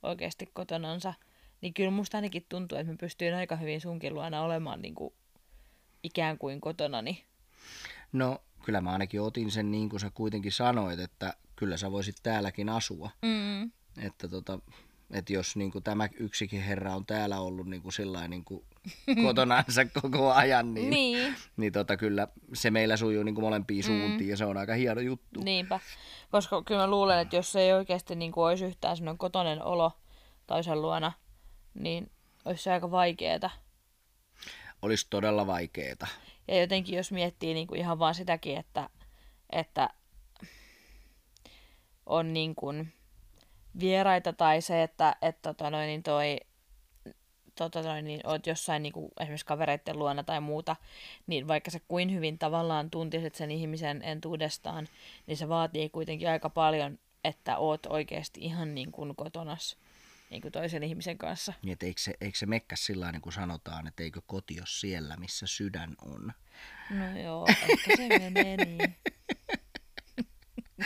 [0.03, 1.13] oikeasti kotonansa–
[1.61, 5.13] niin kyllä musta ainakin tuntuu, että mä pystyin aika hyvin sunkin luona olemaan niin kuin
[6.03, 7.25] ikään kuin kotonani.
[8.13, 12.15] No, kyllä mä ainakin otin sen niin kuin sä kuitenkin sanoit, että kyllä sä voisit
[12.23, 13.09] täälläkin asua.
[13.21, 13.71] Mm.
[13.97, 14.59] Että tota,
[15.13, 18.65] että jos niin kuin tämä yksikin herra on täällä ollut niin kuin sillain, niin kuin
[19.25, 21.35] kotonansa koko ajan, niin, niin.
[21.57, 23.87] niin tota, kyllä se meillä sujuu niin kuin molempiin mm.
[23.87, 25.43] suuntiin ja se on aika hieno juttu.
[25.43, 25.79] Niinpä,
[26.31, 29.63] koska kyllä mä luulen, että jos se ei oikeasti niin kuin olisi yhtään sellainen kotonen
[29.63, 29.91] olo
[30.47, 31.11] toisen luona,
[31.73, 32.11] niin
[32.45, 33.49] olisi se aika vaikeeta.
[34.81, 36.07] Olisi todella vaikeeta.
[36.47, 38.89] Ja jotenkin jos miettii niin kuin ihan vaan sitäkin, että,
[39.49, 39.89] että
[42.05, 42.93] on niin kuin
[43.79, 46.37] vieraita tai se, että, että tota noin, niin toi,
[47.55, 50.75] tota noin, niin oot jossain niin kuin esimerkiksi kavereiden luona tai muuta,
[51.27, 54.87] niin vaikka se kuin hyvin tavallaan tuntisit sen ihmisen entuudestaan,
[55.27, 59.77] niin se vaatii kuitenkin aika paljon, että oot oikeasti ihan niin kuin kotonas
[60.31, 61.53] niin kuin toisen ihmisen kanssa.
[61.61, 64.67] Niin, että eikö se, eikö se mekkä sillä niin kuin sanotaan, että eikö koti ole
[64.67, 66.33] siellä, missä sydän on?
[66.89, 68.95] No joo, ehkä se menee niin.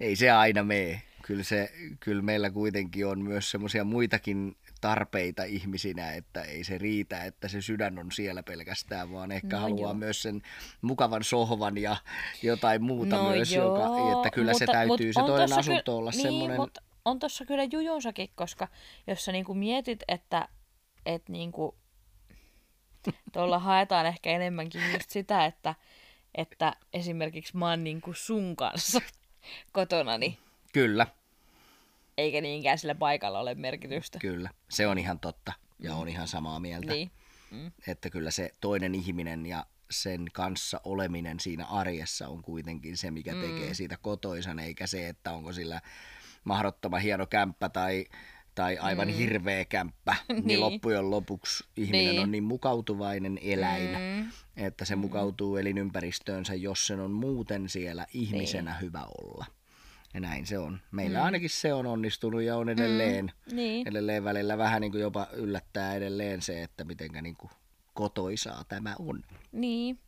[0.00, 1.02] Ei se aina mene.
[1.22, 7.24] Kyllä, se, kyllä meillä kuitenkin on myös semmoisia muitakin tarpeita ihmisinä, että ei se riitä,
[7.24, 9.94] että se sydän on siellä pelkästään, vaan ehkä no haluaa joo.
[9.94, 10.42] myös sen
[10.82, 11.96] mukavan sohvan ja
[12.42, 15.98] jotain muuta no myös, joo, joka, että kyllä mutta, se täytyy se toinen asunto ky-
[15.98, 16.56] olla niin, semmoinen...
[16.56, 18.68] Mutta on tuossa kyllä jujunsakin, koska
[19.06, 20.48] jos sä niinku mietit, että
[21.06, 21.78] et niinku,
[23.32, 25.74] tuolla haetaan ehkä enemmänkin just sitä, että,
[26.34, 29.00] että esimerkiksi mä oon niinku sun kanssa
[29.72, 30.38] kotona, niin
[30.72, 31.06] Kyllä.
[32.18, 34.18] Eikä niinkään sillä paikalla ole merkitystä.
[34.18, 35.98] Kyllä, se on ihan totta ja mm.
[35.98, 36.92] on ihan samaa mieltä.
[36.92, 37.10] Niin.
[37.50, 37.72] Mm.
[37.86, 43.34] Että kyllä se toinen ihminen ja sen kanssa oleminen siinä arjessa on kuitenkin se, mikä
[43.34, 43.40] mm.
[43.40, 45.80] tekee siitä kotoisan, eikä se, että onko sillä
[46.46, 48.06] mahdottoman hieno kämppä tai,
[48.54, 49.14] tai aivan mm.
[49.14, 50.46] hirveä kämppä, niin.
[50.46, 52.22] niin loppujen lopuksi ihminen niin.
[52.22, 54.30] on niin mukautuvainen eläin, mm.
[54.56, 55.00] että se mm.
[55.00, 58.80] mukautuu elinympäristöönsä, jos sen on muuten siellä ihmisenä niin.
[58.80, 59.46] hyvä olla.
[60.14, 60.80] Ja näin se on.
[60.90, 61.24] Meillä mm.
[61.24, 63.56] ainakin se on onnistunut ja on edelleen, mm.
[63.56, 63.88] niin.
[63.88, 67.50] edelleen välillä vähän niin kuin jopa yllättää edelleen se, että miten niin kuin
[67.94, 69.24] kotoisaa tämä on.
[69.52, 69.98] Niin.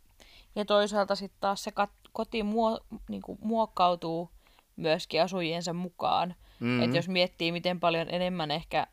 [0.57, 4.31] Ja toisaalta sitten taas se kat- koti muo, niin kuin muokkautuu
[4.79, 6.35] myöskin asujiensa mukaan.
[6.61, 6.83] Mm-hmm.
[6.83, 8.87] Että jos miettii, miten paljon enemmän ehkä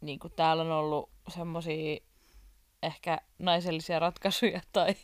[0.00, 2.00] niin kuin täällä on ollut semmoisia
[2.82, 4.94] ehkä naisellisia ratkaisuja tai,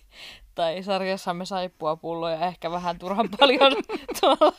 [0.55, 3.72] tai sarjassamme saippua pulloja ehkä vähän turhan paljon
[4.20, 4.53] tuolla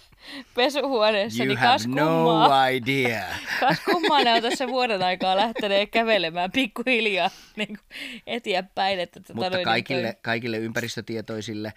[0.55, 1.43] pesuhuoneessa.
[1.43, 3.23] You niin have no idea.
[3.59, 7.77] Kas kummaa ne on tässä vuoden aikaa lähteneet kävelemään pikkuhiljaa niin
[8.27, 8.99] eteenpäin.
[8.99, 10.21] Että, tota Mutta kaikille, toi...
[10.21, 11.73] kaikille ympäristötietoisille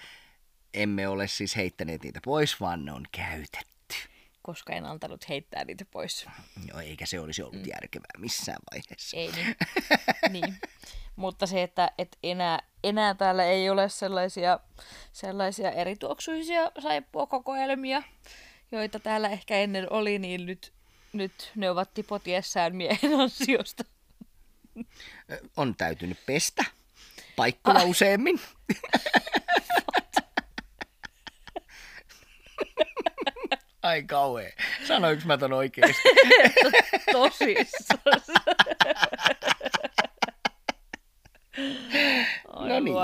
[0.74, 3.94] emme ole siis heittäneet niitä pois, vaan ne on käytetty.
[4.42, 6.26] Koska en antanut heittää niitä pois.
[6.68, 7.68] Joo, eikä se olisi ollut mm.
[7.68, 9.16] järkevää missään vaiheessa.
[9.16, 9.56] Ei niin.
[10.40, 10.56] niin.
[11.16, 14.60] Mutta se, että, että enää, enää täällä ei ole sellaisia,
[15.12, 18.02] sellaisia erituoksuisia saippuakokoelmia,
[18.72, 20.72] joita täällä ehkä ennen oli, niin nyt,
[21.12, 23.84] nyt ne ovat tipotiessään miehen ansiosta.
[25.56, 26.64] On täytynyt pestä
[27.36, 27.88] paikkuna ah.
[27.88, 28.40] useammin.
[33.84, 34.50] Ai kauhea.
[34.84, 36.02] Sanoinko mä ton oikeesti?
[37.12, 38.00] Tosissaan.
[42.58, 42.96] no niin.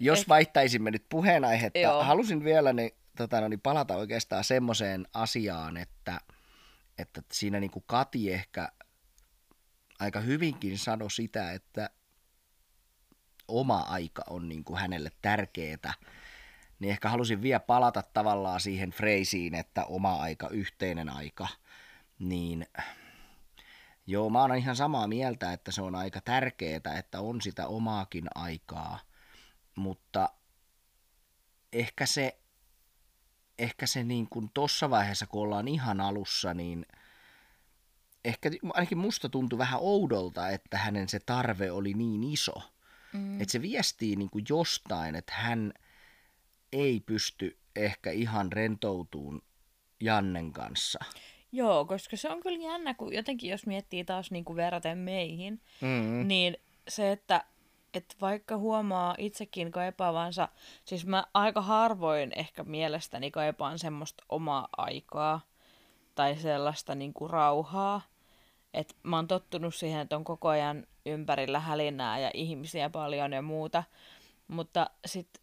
[0.00, 2.02] Jos vaihtaisimme nyt puheenaihetta, Joo.
[2.02, 6.20] halusin vielä ne tota, no, niin palata oikeastaan semmoiseen asiaan, että,
[6.98, 8.68] että siinä niin kuin Kati ehkä
[10.00, 11.90] aika hyvinkin sanoi sitä, että
[13.48, 15.94] oma aika on niin kuin hänelle tärkeää,
[16.78, 21.48] niin ehkä halusin vielä palata tavallaan siihen freisiin, että oma aika, yhteinen aika,
[22.18, 22.66] niin
[24.06, 28.28] joo, mä oon ihan samaa mieltä, että se on aika tärkeää, että on sitä omaakin
[28.34, 28.98] aikaa,
[29.74, 30.28] mutta
[31.72, 32.38] ehkä se,
[33.58, 36.86] ehkä se niin kuin tossa vaiheessa, kun ollaan ihan alussa, niin
[38.24, 42.62] ehkä ainakin musta tuntui vähän oudolta, että hänen se tarve oli niin iso.
[43.12, 43.40] Mm.
[43.40, 45.72] Että se viestii niin kuin jostain, että hän
[46.72, 49.42] ei pysty ehkä ihan rentoutuun
[50.00, 50.98] Jannen kanssa.
[51.52, 55.60] Joo, koska se on kyllä jännä, kun jotenkin jos miettii taas niin kuin verraten meihin,
[55.80, 56.28] mm-hmm.
[56.28, 56.56] niin
[56.88, 57.44] se, että
[57.94, 60.48] että vaikka huomaa itsekin kaipaavansa,
[60.84, 65.40] siis mä aika harvoin ehkä mielestäni kaipaan semmoista omaa aikaa
[66.14, 68.00] tai sellaista niin kuin rauhaa.
[68.74, 73.42] että mä oon tottunut siihen, että on koko ajan ympärillä hälinää ja ihmisiä paljon ja
[73.42, 73.84] muuta.
[74.48, 75.42] Mutta sitten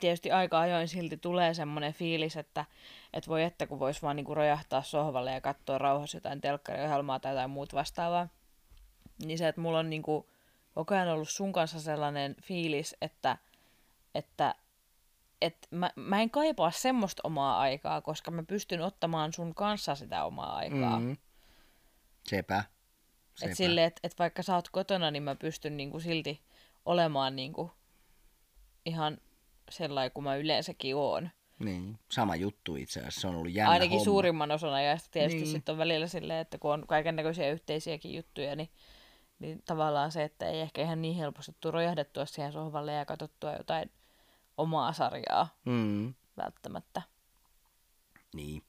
[0.00, 2.64] tietysti aika ajoin silti tulee semmoinen fiilis, että,
[3.12, 7.32] että voi että kun voisi vaan niinku rojahtaa sohvalle ja katsoa rauhassa jotain telkkariohjelmaa tai
[7.32, 8.28] jotain muut vastaavaa.
[9.24, 10.30] Niin se, että mulla on niinku
[10.74, 13.38] koko ajan ollut sun kanssa sellainen fiilis, että,
[14.14, 14.54] että
[15.40, 20.24] että mä, mä en kaipaa semmoista omaa aikaa, koska mä pystyn ottamaan sun kanssa sitä
[20.24, 20.98] omaa aikaa.
[20.98, 21.16] Mm-hmm.
[22.24, 22.64] Sepä.
[23.34, 23.50] Sepä.
[23.50, 26.40] Et sille, että et vaikka sä oot kotona, niin mä pystyn niinku silti
[26.84, 27.72] olemaan niinku
[28.84, 29.18] ihan
[29.70, 31.30] sellainen kuin mä yleensäkin oon.
[31.58, 34.04] Niin, sama juttu itse asiassa, se on ollut jännä Ainakin homma.
[34.04, 35.50] suurimman osan ajasta tietysti niin.
[35.52, 38.70] sitten on välillä silleen, että kun on kaiken näköisiä yhteisiäkin juttuja, niin
[39.38, 43.52] niin tavallaan se, että ei ehkä ihan niin helposti tule rojahdettua siihen sohvalle ja katsottua
[43.52, 43.90] jotain
[44.56, 46.14] omaa sarjaa mm.
[46.36, 47.02] välttämättä.
[48.34, 48.62] Niin,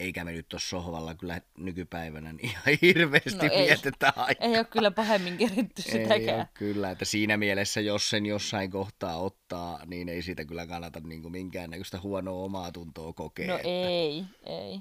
[0.00, 3.66] eikä me nyt tuossa sohvalla kyllä nykypäivänä niin ihan hirveästi no ei.
[3.66, 4.48] vietetä aikaa.
[4.48, 6.20] Ei ole kyllä pahemmin keritty sitäkään.
[6.20, 10.66] Ei ole kyllä, että siinä mielessä, jos sen jossain kohtaa ottaa, niin ei siitä kyllä
[10.66, 13.46] kannata niin minkäännäköistä huonoa omaa tuntoa kokea.
[13.46, 13.68] No että...
[13.68, 14.80] ei, ei,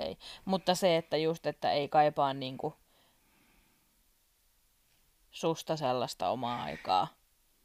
[0.00, 0.16] ei.
[0.44, 2.74] Mutta se, että just, että ei kaipaa niin kuin
[5.30, 7.08] susta sellaista omaa aikaa.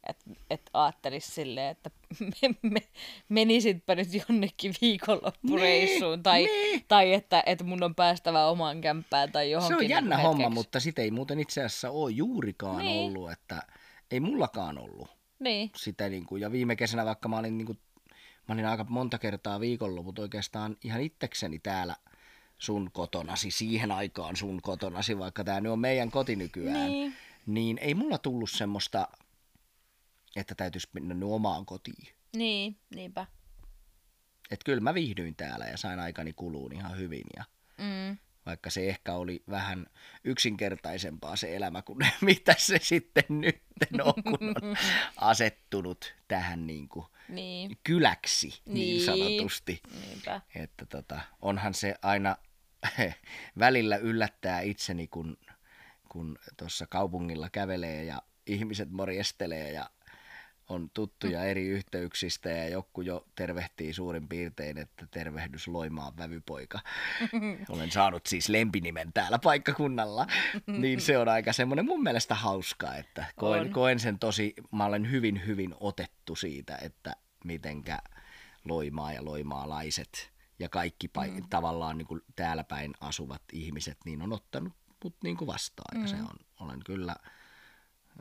[0.08, 2.82] Että et ajattelisi silleen, että me, me,
[3.28, 6.18] menisitpä nyt jonnekin viikonloppureissuun.
[6.18, 6.84] Nee, tai, nee.
[6.88, 9.78] tai että, että mun on päästävä omaan kämppään tai johonkin.
[9.78, 10.42] Se on jännä hetkeksi.
[10.42, 13.00] homma, mutta sitä ei muuten itse asiassa ole juurikaan niin.
[13.00, 13.32] ollut.
[13.32, 13.62] Että
[14.10, 15.08] ei mullakaan ollut
[15.38, 15.70] niin.
[15.76, 16.08] sitä.
[16.08, 17.78] Niin kuin, ja viime kesänä vaikka mä olin, niin kuin,
[18.48, 21.96] mä olin aika monta kertaa viikonloput oikeastaan ihan itsekseni täällä
[22.58, 26.90] sun kotonasi, siihen aikaan sun kotonasi, vaikka tämä nyt on meidän koti nykyään.
[26.90, 27.14] Niin
[27.46, 29.08] niin ei mulla tullut semmoista,
[30.36, 32.14] että täytyisi mennä nyt omaan kotiin.
[32.36, 33.26] Niin, niinpä.
[34.50, 37.44] Että kyllä mä viihdyin täällä ja sain aikani kuluun ihan hyvin ja
[37.78, 38.18] mm.
[38.46, 39.86] vaikka se ehkä oli vähän
[40.24, 43.62] yksinkertaisempaa se elämä kuin mitä se sitten nyt
[44.02, 44.76] on, kun on
[45.16, 47.78] asettunut tähän niin kuin niin.
[47.84, 49.80] kyläksi niin, niin sanotusti.
[50.06, 50.40] Niinpä.
[50.54, 52.36] Että tota, onhan se aina
[53.58, 55.36] välillä yllättää itseni, kun
[56.08, 59.90] kun tuossa kaupungilla kävelee ja ihmiset morjestelee ja
[60.70, 66.80] on tuttuja eri yhteyksistä ja joku jo tervehtii suurin piirtein, että tervehdys Loimaan vävypoika.
[67.68, 70.26] Olen saanut siis lempinimen täällä paikkakunnalla.
[70.66, 75.10] Niin se on aika semmoinen mun mielestä hauska, että koen, koen sen tosi, mä olen
[75.10, 77.98] hyvin hyvin otettu siitä, että mitenkä
[78.64, 81.48] Loimaa ja loimaalaiset ja kaikki paik- mm.
[81.50, 84.72] tavallaan niin kuin täällä päin asuvat ihmiset niin on ottanut
[85.04, 85.96] mut niin kuin vastaan.
[85.96, 86.02] Mm.
[86.02, 86.22] Ja se mm.
[86.22, 87.16] on, olen kyllä,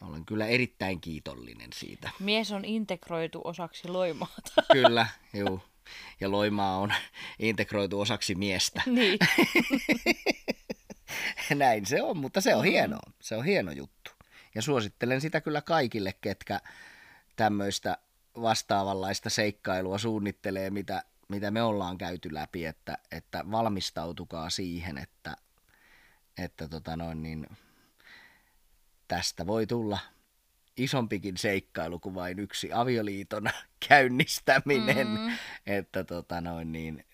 [0.02, 2.10] olen kyllä erittäin kiitollinen siitä.
[2.20, 4.64] Mies on integroitu osaksi Loimaata.
[4.74, 5.62] Kyllä, juu.
[6.20, 6.94] Ja Loimaa on
[7.40, 8.82] integroitu osaksi miestä.
[8.96, 9.20] Niin.
[11.56, 12.72] Näin se on, mutta se on mm.
[12.72, 13.12] hienoa.
[13.22, 14.12] Se on hieno juttu.
[14.56, 16.60] Ja suosittelen sitä kyllä kaikille, ketkä
[17.36, 17.98] tämmöistä
[18.42, 25.38] vastaavanlaista seikkailua suunnittelee, mitä, mitä me ollaan käyty läpi, että, että valmistautukaa siihen, että
[26.44, 27.48] että tota noin, niin
[29.10, 30.00] tästä voi tulla
[30.78, 33.44] isompikin seikkailu kuin vain yksi avioliiton
[33.90, 35.08] käynnistäminen.
[35.08, 35.38] Mm.
[35.68, 37.06] Että tota noin, niin,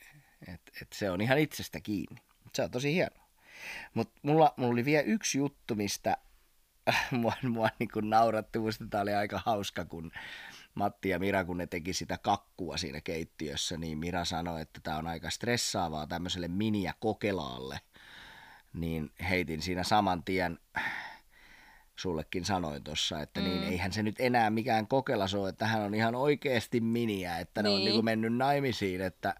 [0.47, 2.21] et, et se on ihan itsestä kiinni.
[2.53, 3.25] Se on tosi hienoa.
[3.93, 6.17] Mutta mulla, mulla oli vielä yksi juttu, mistä
[7.11, 8.59] mua, mua niin kuin nauratti.
[8.59, 10.11] Musta tämä oli aika hauska, kun
[10.75, 14.97] Matti ja Mira, kun ne teki sitä kakkua siinä keittiössä, niin Mira sanoi, että tämä
[14.97, 17.79] on aika stressaavaa tämmöiselle mini- ja kokelaalle–
[18.75, 20.59] niin heitin siinä saman tien
[21.95, 23.59] sullekin sanoin tuossa, että niin, mm.
[23.59, 27.63] niin eihän se nyt enää mikään kokelas ole, että hän on ihan oikeasti miniä, että
[27.63, 27.69] niin.
[27.69, 29.35] ne on niin kuin mennyt naimisiin, että,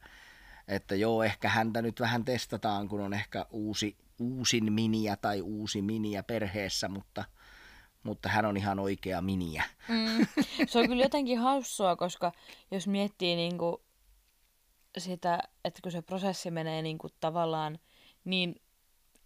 [0.67, 5.81] että joo, ehkä häntä nyt vähän testataan, kun on ehkä uusi, uusin miniä tai uusi
[5.81, 7.25] miniä perheessä, mutta,
[8.03, 9.63] mutta hän on ihan oikea miniä.
[9.87, 10.25] Mm.
[10.67, 12.31] Se on kyllä jotenkin hassua, koska
[12.71, 13.77] jos miettii niin kuin
[14.97, 17.79] sitä, että kun se prosessi menee niin kuin tavallaan
[18.25, 18.55] niin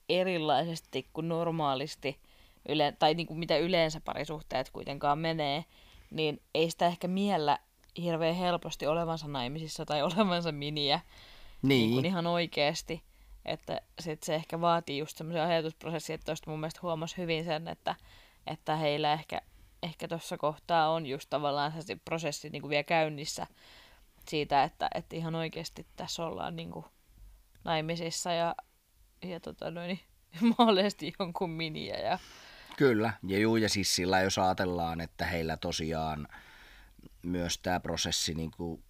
[0.10, 2.20] erilaisesti kuin normaalisti,
[2.70, 5.66] yle, tai niin kuin mitä yleensä parisuhteet kuitenkaan menee,
[6.12, 7.60] niin ei sitä ehkä miellä
[7.98, 11.00] hirveän helposti olevansa naimisissa tai olevansa miniä
[11.62, 11.80] niin.
[11.80, 13.04] Niin kuin ihan oikeasti.
[13.46, 17.68] Että sit se ehkä vaatii just semmoisen ajatusprosessin, että tuosta mun mielestä huomasi hyvin sen,
[17.68, 17.96] että,
[18.48, 19.42] että heillä ehkä,
[19.84, 23.48] ehkä tuossa kohtaa on just tavallaan se prosessi niin kuin vielä käynnissä
[24.28, 26.86] siitä, että, että ihan oikeasti tässä ollaan niin kuin
[27.64, 28.56] naimisissa ja,
[29.22, 30.00] ja tota noin,
[30.58, 31.98] mahdollisesti jonkun miniä.
[31.98, 32.20] Ja...
[32.80, 36.28] Kyllä, ja juu, ja siis sillä jos ajatellaan, että heillä tosiaan
[37.22, 38.84] myös tämä prosessi niin kuin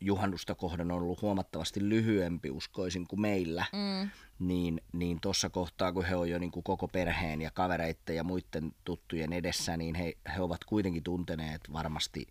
[0.00, 4.10] juhannusta kohden on ollut huomattavasti lyhyempi uskoisin kuin meillä, mm.
[4.38, 8.24] niin, niin tuossa kohtaa, kun he on jo niin kuin koko perheen ja kavereiden ja
[8.24, 12.26] muiden tuttujen edessä, niin he, he ovat kuitenkin tunteneet varmasti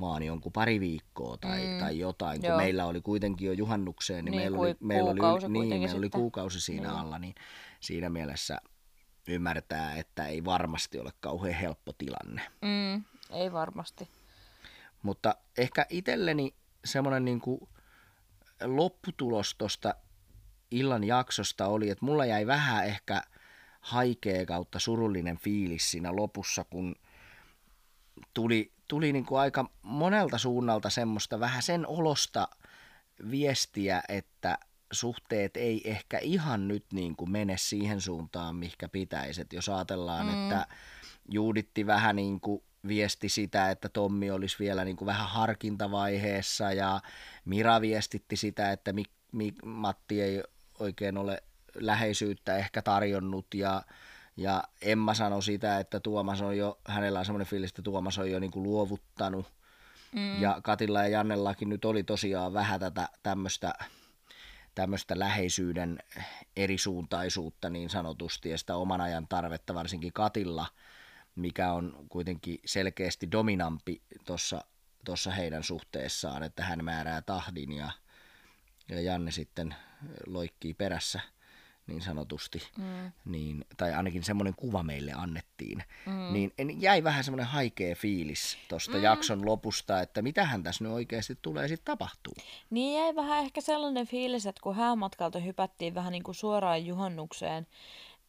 [0.00, 1.78] vaan jonkun pari viikkoa tai, mm.
[1.78, 2.56] tai jotain, kun Joo.
[2.56, 6.60] meillä oli kuitenkin jo juhannukseen, niin, niin meillä, oli, meillä, oli, niin, meillä oli kuukausi
[6.60, 6.98] siinä niin.
[6.98, 7.34] alla, niin
[7.80, 8.60] siinä mielessä
[9.28, 12.42] ymmärtää, että ei varmasti ole kauhean helppo tilanne.
[12.60, 14.08] Mm, ei varmasti.
[15.02, 16.54] Mutta ehkä itselleni
[16.84, 17.68] semmoinen niin kuin
[18.64, 19.94] lopputulos tuosta
[20.70, 23.22] illan jaksosta oli, että mulla jäi vähän ehkä
[23.80, 26.94] haikea kautta surullinen fiilis siinä lopussa, kun
[28.34, 32.48] tuli, tuli niin kuin aika monelta suunnalta semmoista vähän sen olosta
[33.30, 34.58] viestiä, että
[34.92, 39.40] suhteet ei ehkä ihan nyt niin kuin mene siihen suuntaan, mihinkä pitäisi.
[39.40, 40.32] Et jos ajatellaan, mm.
[40.32, 40.66] että
[41.28, 47.00] Juuditti vähän niin kuin viesti sitä, että Tommi olisi vielä niin kuin vähän harkintavaiheessa ja
[47.44, 49.02] Mira viestitti sitä, että mi,
[49.32, 50.42] mi, Matti ei
[50.78, 51.42] oikein ole
[51.74, 53.82] läheisyyttä ehkä tarjonnut ja,
[54.36, 58.30] ja Emma sanoi sitä, että Tuomas on jo, hänellä on semmoinen fiilis, että Tuomas on
[58.30, 59.46] jo niin kuin luovuttanut
[60.12, 60.42] mm.
[60.42, 63.74] ja Katilla ja Jannellakin nyt oli tosiaan vähän tätä tämmöistä
[64.74, 65.98] tämmöistä läheisyyden
[66.56, 70.66] erisuuntaisuutta niin sanotusti ja sitä oman ajan tarvetta varsinkin Katilla–
[71.36, 74.02] mikä on kuitenkin selkeästi dominampi
[75.04, 77.90] tuossa heidän suhteessaan, että hän määrää tahdin ja,
[78.88, 79.74] ja Janne sitten
[80.26, 81.20] loikkii perässä
[81.86, 83.12] niin sanotusti, mm.
[83.24, 86.32] niin, tai ainakin semmoinen kuva meille annettiin, mm.
[86.32, 89.02] niin jäi vähän semmoinen haikea fiilis tuosta mm.
[89.02, 92.34] jakson lopusta, että mitähän tässä nyt oikeasti tulee sitten tapahtuu.
[92.70, 97.66] Niin jäi vähän ehkä sellainen fiilis, että kun häämatkalta hypättiin vähän niin kuin suoraan juhannukseen,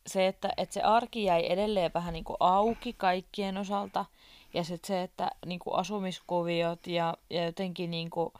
[0.07, 4.05] se, että, että se arki jäi edelleen vähän niin kuin auki kaikkien osalta.
[4.53, 8.33] Ja sitten se, että niin kuin asumiskuviot ja, ja jotenkin niin kuin,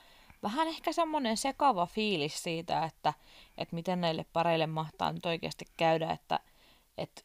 [0.44, 3.14] vähän ehkä semmoinen sekava fiilis siitä, että,
[3.58, 6.40] että miten näille pareille mahtaa nyt oikeasti käydä, että,
[6.98, 7.22] että,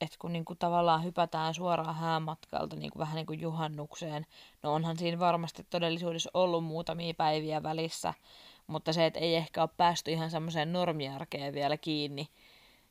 [0.00, 4.26] että kun niin kuin tavallaan hypätään suoraan häämatkalta niin kuin vähän niin kuin juhannukseen,
[4.62, 8.14] no onhan siinä varmasti todellisuudessa ollut muutamia päiviä välissä,
[8.66, 12.28] mutta se, että ei ehkä ole päästy ihan semmoiseen normiarkeen vielä kiinni,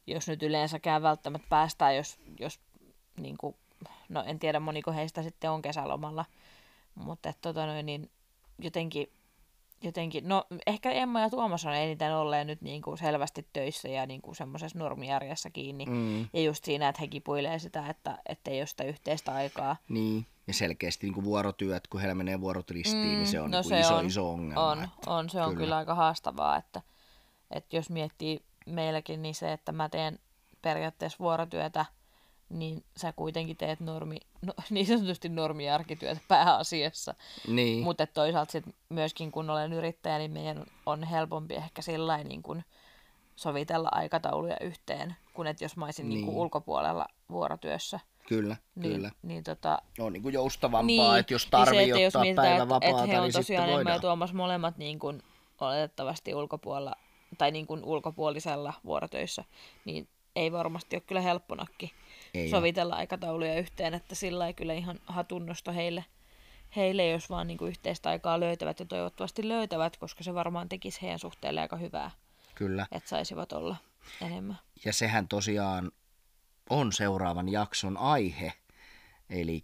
[0.07, 2.59] jos nyt yleensäkään välttämättä päästään, jos, jos
[3.17, 3.55] niin kuin,
[4.09, 6.25] no en tiedä moniko heistä sitten on kesälomalla,
[6.95, 8.09] mutta tota noin, niin
[8.59, 9.11] jotenkin,
[9.81, 14.05] jotenkin, no ehkä Emma ja Tuomas on eniten olleen nyt niin kuin selvästi töissä ja
[14.05, 15.85] niin kuin semmoisessa normijärjessä kiinni.
[15.85, 16.19] Mm.
[16.33, 19.75] Ja just siinä, että he kipuilee sitä, että, että ei ole sitä yhteistä aikaa.
[19.89, 23.51] Niin, ja selkeästi niin kuin vuorotyöt, kun heillä menee vuorot ristiin, mm, niin se on
[23.51, 24.71] no niin se iso, on, iso ongelma.
[24.71, 25.59] On, että, on, se on kyllä.
[25.59, 26.81] kyllä aika haastavaa, että,
[27.51, 30.19] että jos miettii meilläkin niin se, että mä teen
[30.61, 31.85] periaatteessa vuorotyötä,
[32.51, 37.15] niin sä kuitenkin teet normi, no, niin sanotusti normiarkityötä pääasiassa.
[37.47, 37.83] Niin.
[37.83, 42.63] Mutta toisaalta sit myöskin kun olen yrittäjä, niin meidän on helpompi ehkä sillä niin kun
[43.35, 46.25] sovitella aikatauluja yhteen, kun että jos mä olisin niin.
[46.25, 47.99] Niin ulkopuolella vuorotyössä.
[48.27, 49.11] Kyllä, niin, kyllä.
[49.21, 52.35] Niin, tota, on niin kuin joustavampaa, niin, että jos tarvii niin se, että ottaa jos
[52.35, 54.01] päivän vapaata, että he on niin tosiaan sitten voidaan.
[54.01, 55.21] Tuomas molemmat niin kuin
[55.61, 56.95] oletettavasti ulkopuolella
[57.37, 59.43] tai niin kuin ulkopuolisella vuorotöissä,
[59.85, 61.93] niin ei varmasti ole kyllä helpponakki
[62.33, 62.99] ei sovitella ole.
[62.99, 66.05] aikatauluja yhteen, että sillä ei kyllä ihan hatunnosta heille,
[66.75, 71.01] heille jos vaan niin kuin yhteistä aikaa löytävät ja toivottavasti löytävät, koska se varmaan tekisi
[71.01, 72.11] heidän suhteelle aika hyvää.
[72.55, 72.87] Kyllä.
[72.91, 73.75] Että saisivat olla
[74.21, 74.57] enemmän.
[74.85, 75.91] Ja sehän tosiaan
[76.69, 78.53] on seuraavan jakson aihe,
[79.29, 79.63] eli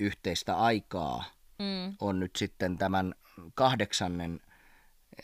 [0.00, 1.24] yhteistä aikaa
[1.58, 1.96] mm.
[2.00, 3.14] on nyt sitten tämän
[3.54, 4.40] kahdeksannen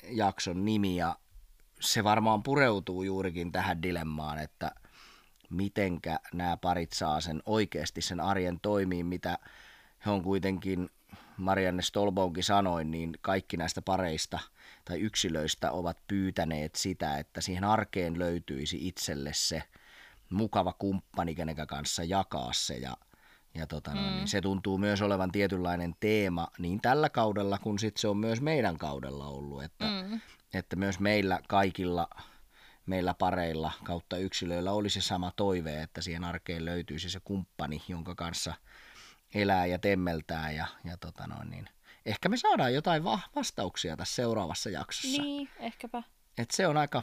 [0.09, 1.17] jakson nimi ja
[1.81, 4.73] se varmaan pureutuu juurikin tähän dilemmaan, että
[5.51, 9.39] mitenkä nämä parit saa sen oikeasti sen arjen toimiin, mitä
[10.07, 10.91] he on kuitenkin,
[11.37, 14.39] Marianne Stolbounkin sanoin, niin kaikki näistä pareista
[14.85, 19.63] tai yksilöistä ovat pyytäneet sitä, että siihen arkeen löytyisi itselle se
[20.31, 22.97] mukava kumppani, kenen kanssa jakaa se ja
[23.55, 24.01] ja tota, mm.
[24.01, 28.41] niin se tuntuu myös olevan tietynlainen teema niin tällä kaudella kuin sit se on myös
[28.41, 30.21] meidän kaudella ollut, että, mm.
[30.55, 32.09] että myös meillä kaikilla
[32.89, 38.55] meillä pareilla kautta yksilöillä olisi sama toive, että siihen arkeen löytyisi se kumppani, jonka kanssa
[39.35, 41.69] elää ja temmeltää ja, ja tota noin, niin
[42.07, 45.23] ehkä me saadaan jotain va- vastauksia tässä seuraavassa jaksossa.
[45.23, 46.03] Niin, ehkäpä.
[46.39, 47.03] Et se on aika,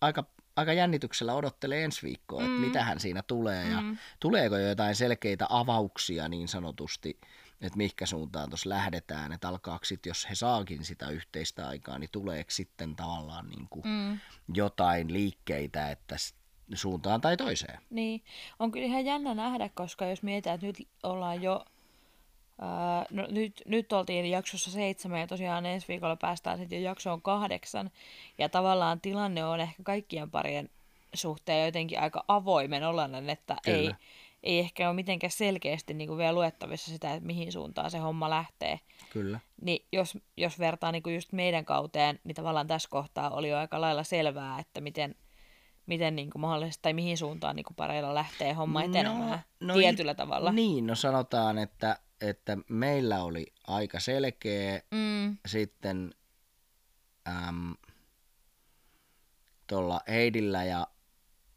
[0.00, 0.24] aika,
[0.56, 2.46] aika jännityksellä odottelee ensi viikkoa, mm.
[2.46, 3.70] että mitähän siinä tulee mm.
[3.70, 7.20] ja tuleeko jo jotain selkeitä avauksia niin sanotusti,
[7.60, 12.10] että mihinkä suuntaan tuossa lähdetään, että alkaako sitten, jos he saakin sitä yhteistä aikaa, niin
[12.12, 14.18] tuleeko sitten tavallaan niin kuin mm.
[14.54, 16.16] jotain liikkeitä, että
[16.74, 17.78] suuntaan tai toiseen.
[17.90, 18.24] Niin,
[18.58, 21.64] on kyllä ihan jännä nähdä, koska jos mietitään, että nyt ollaan jo,
[22.60, 27.22] ää, no nyt, nyt oltiin jaksossa seitsemän ja tosiaan ensi viikolla päästään sitten jo jaksoon
[27.22, 27.90] kahdeksan,
[28.38, 30.70] ja tavallaan tilanne on ehkä kaikkien parien
[31.14, 33.78] suhteen jotenkin aika avoimen olainen, että kyllä.
[33.78, 33.94] ei,
[34.42, 38.30] ei ehkä ole mitenkään selkeästi niin kuin vielä luettavissa sitä, että mihin suuntaan se homma
[38.30, 38.80] lähtee.
[39.12, 39.40] Kyllä.
[39.62, 43.58] Niin jos, jos vertaa niin kuin just meidän kauteen, niin tavallaan tässä kohtaa oli jo
[43.58, 45.14] aika lailla selvää, että miten,
[45.86, 49.66] miten niin kuin mahdollisesti, tai mihin suuntaan niin kuin pareilla lähtee homma no, etenemään no,
[49.66, 50.52] no tietyllä i, tavalla.
[50.52, 55.36] Niin, no sanotaan, että, että meillä oli aika selkeä, mm.
[55.46, 56.14] sitten
[57.28, 57.74] äm,
[59.66, 60.86] tuolla Heidillä ja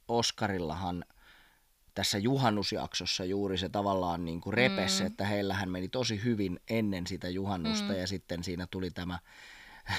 [0.08, 1.06] Oskarillahan–
[2.00, 5.08] tässä juhannusjaksossa juuri se tavallaan niin kuin repes, mm.
[5.08, 8.00] että heillähän meni tosi hyvin ennen sitä juhannusta mm.
[8.00, 9.20] ja sitten siinä tuli tämä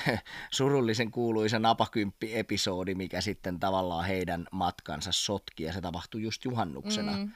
[0.50, 7.16] surullisen kuuluisa napakymppi-episodi, mikä sitten tavallaan heidän matkansa sotki ja se tapahtui just juhannuksena.
[7.16, 7.30] Mm.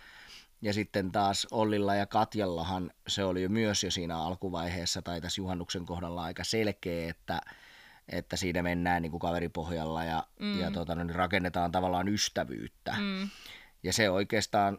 [0.63, 5.41] Ja sitten taas Ollilla ja Katjallahan se oli jo myös jo siinä alkuvaiheessa tai tässä
[5.41, 7.41] juhannuksen kohdalla aika selkeä, että,
[8.09, 10.61] että siinä mennään niin kuin kaveripohjalla ja, mm.
[10.61, 12.97] ja tota, niin rakennetaan tavallaan ystävyyttä.
[12.99, 13.29] Mm.
[13.85, 14.79] Ja se oikeastaan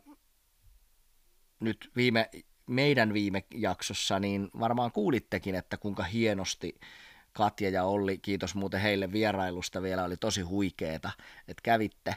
[1.59, 2.29] nyt viime,
[2.67, 6.79] meidän viime jaksossa, niin varmaan kuulittekin, että kuinka hienosti
[7.33, 11.11] Katja ja Olli, kiitos muuten heille vierailusta vielä, oli tosi huikeeta,
[11.47, 12.15] että kävitte,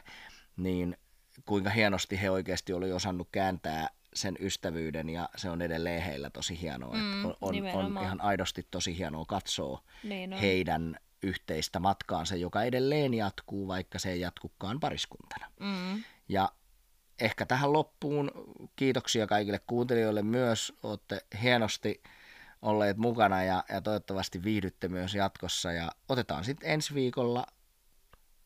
[0.57, 0.97] niin
[1.45, 6.61] kuinka hienosti he oikeasti oli osannut kääntää sen ystävyyden ja se on edelleen heillä tosi
[6.61, 6.93] hienoa.
[6.93, 10.39] Mm, on, on, on ihan aidosti tosi hienoa katsoa niin on.
[10.39, 15.51] heidän yhteistä matkaansa, joka edelleen jatkuu, vaikka se ei jatkukaan pariskuntana.
[15.59, 16.03] Mm.
[16.29, 16.51] Ja
[17.19, 18.31] ehkä tähän loppuun
[18.75, 20.73] kiitoksia kaikille kuuntelijoille myös.
[20.83, 22.03] Olette hienosti
[22.61, 25.71] olleet mukana ja, ja toivottavasti viihdytte myös jatkossa.
[25.71, 27.45] Ja otetaan sitten ensi viikolla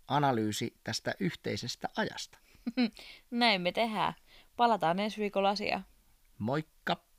[0.07, 2.37] analyysi tästä yhteisestä ajasta.
[3.31, 4.13] Näin me tehdään.
[4.57, 5.85] Palataan ensi viikolla asiaan.
[6.37, 7.12] Moikka!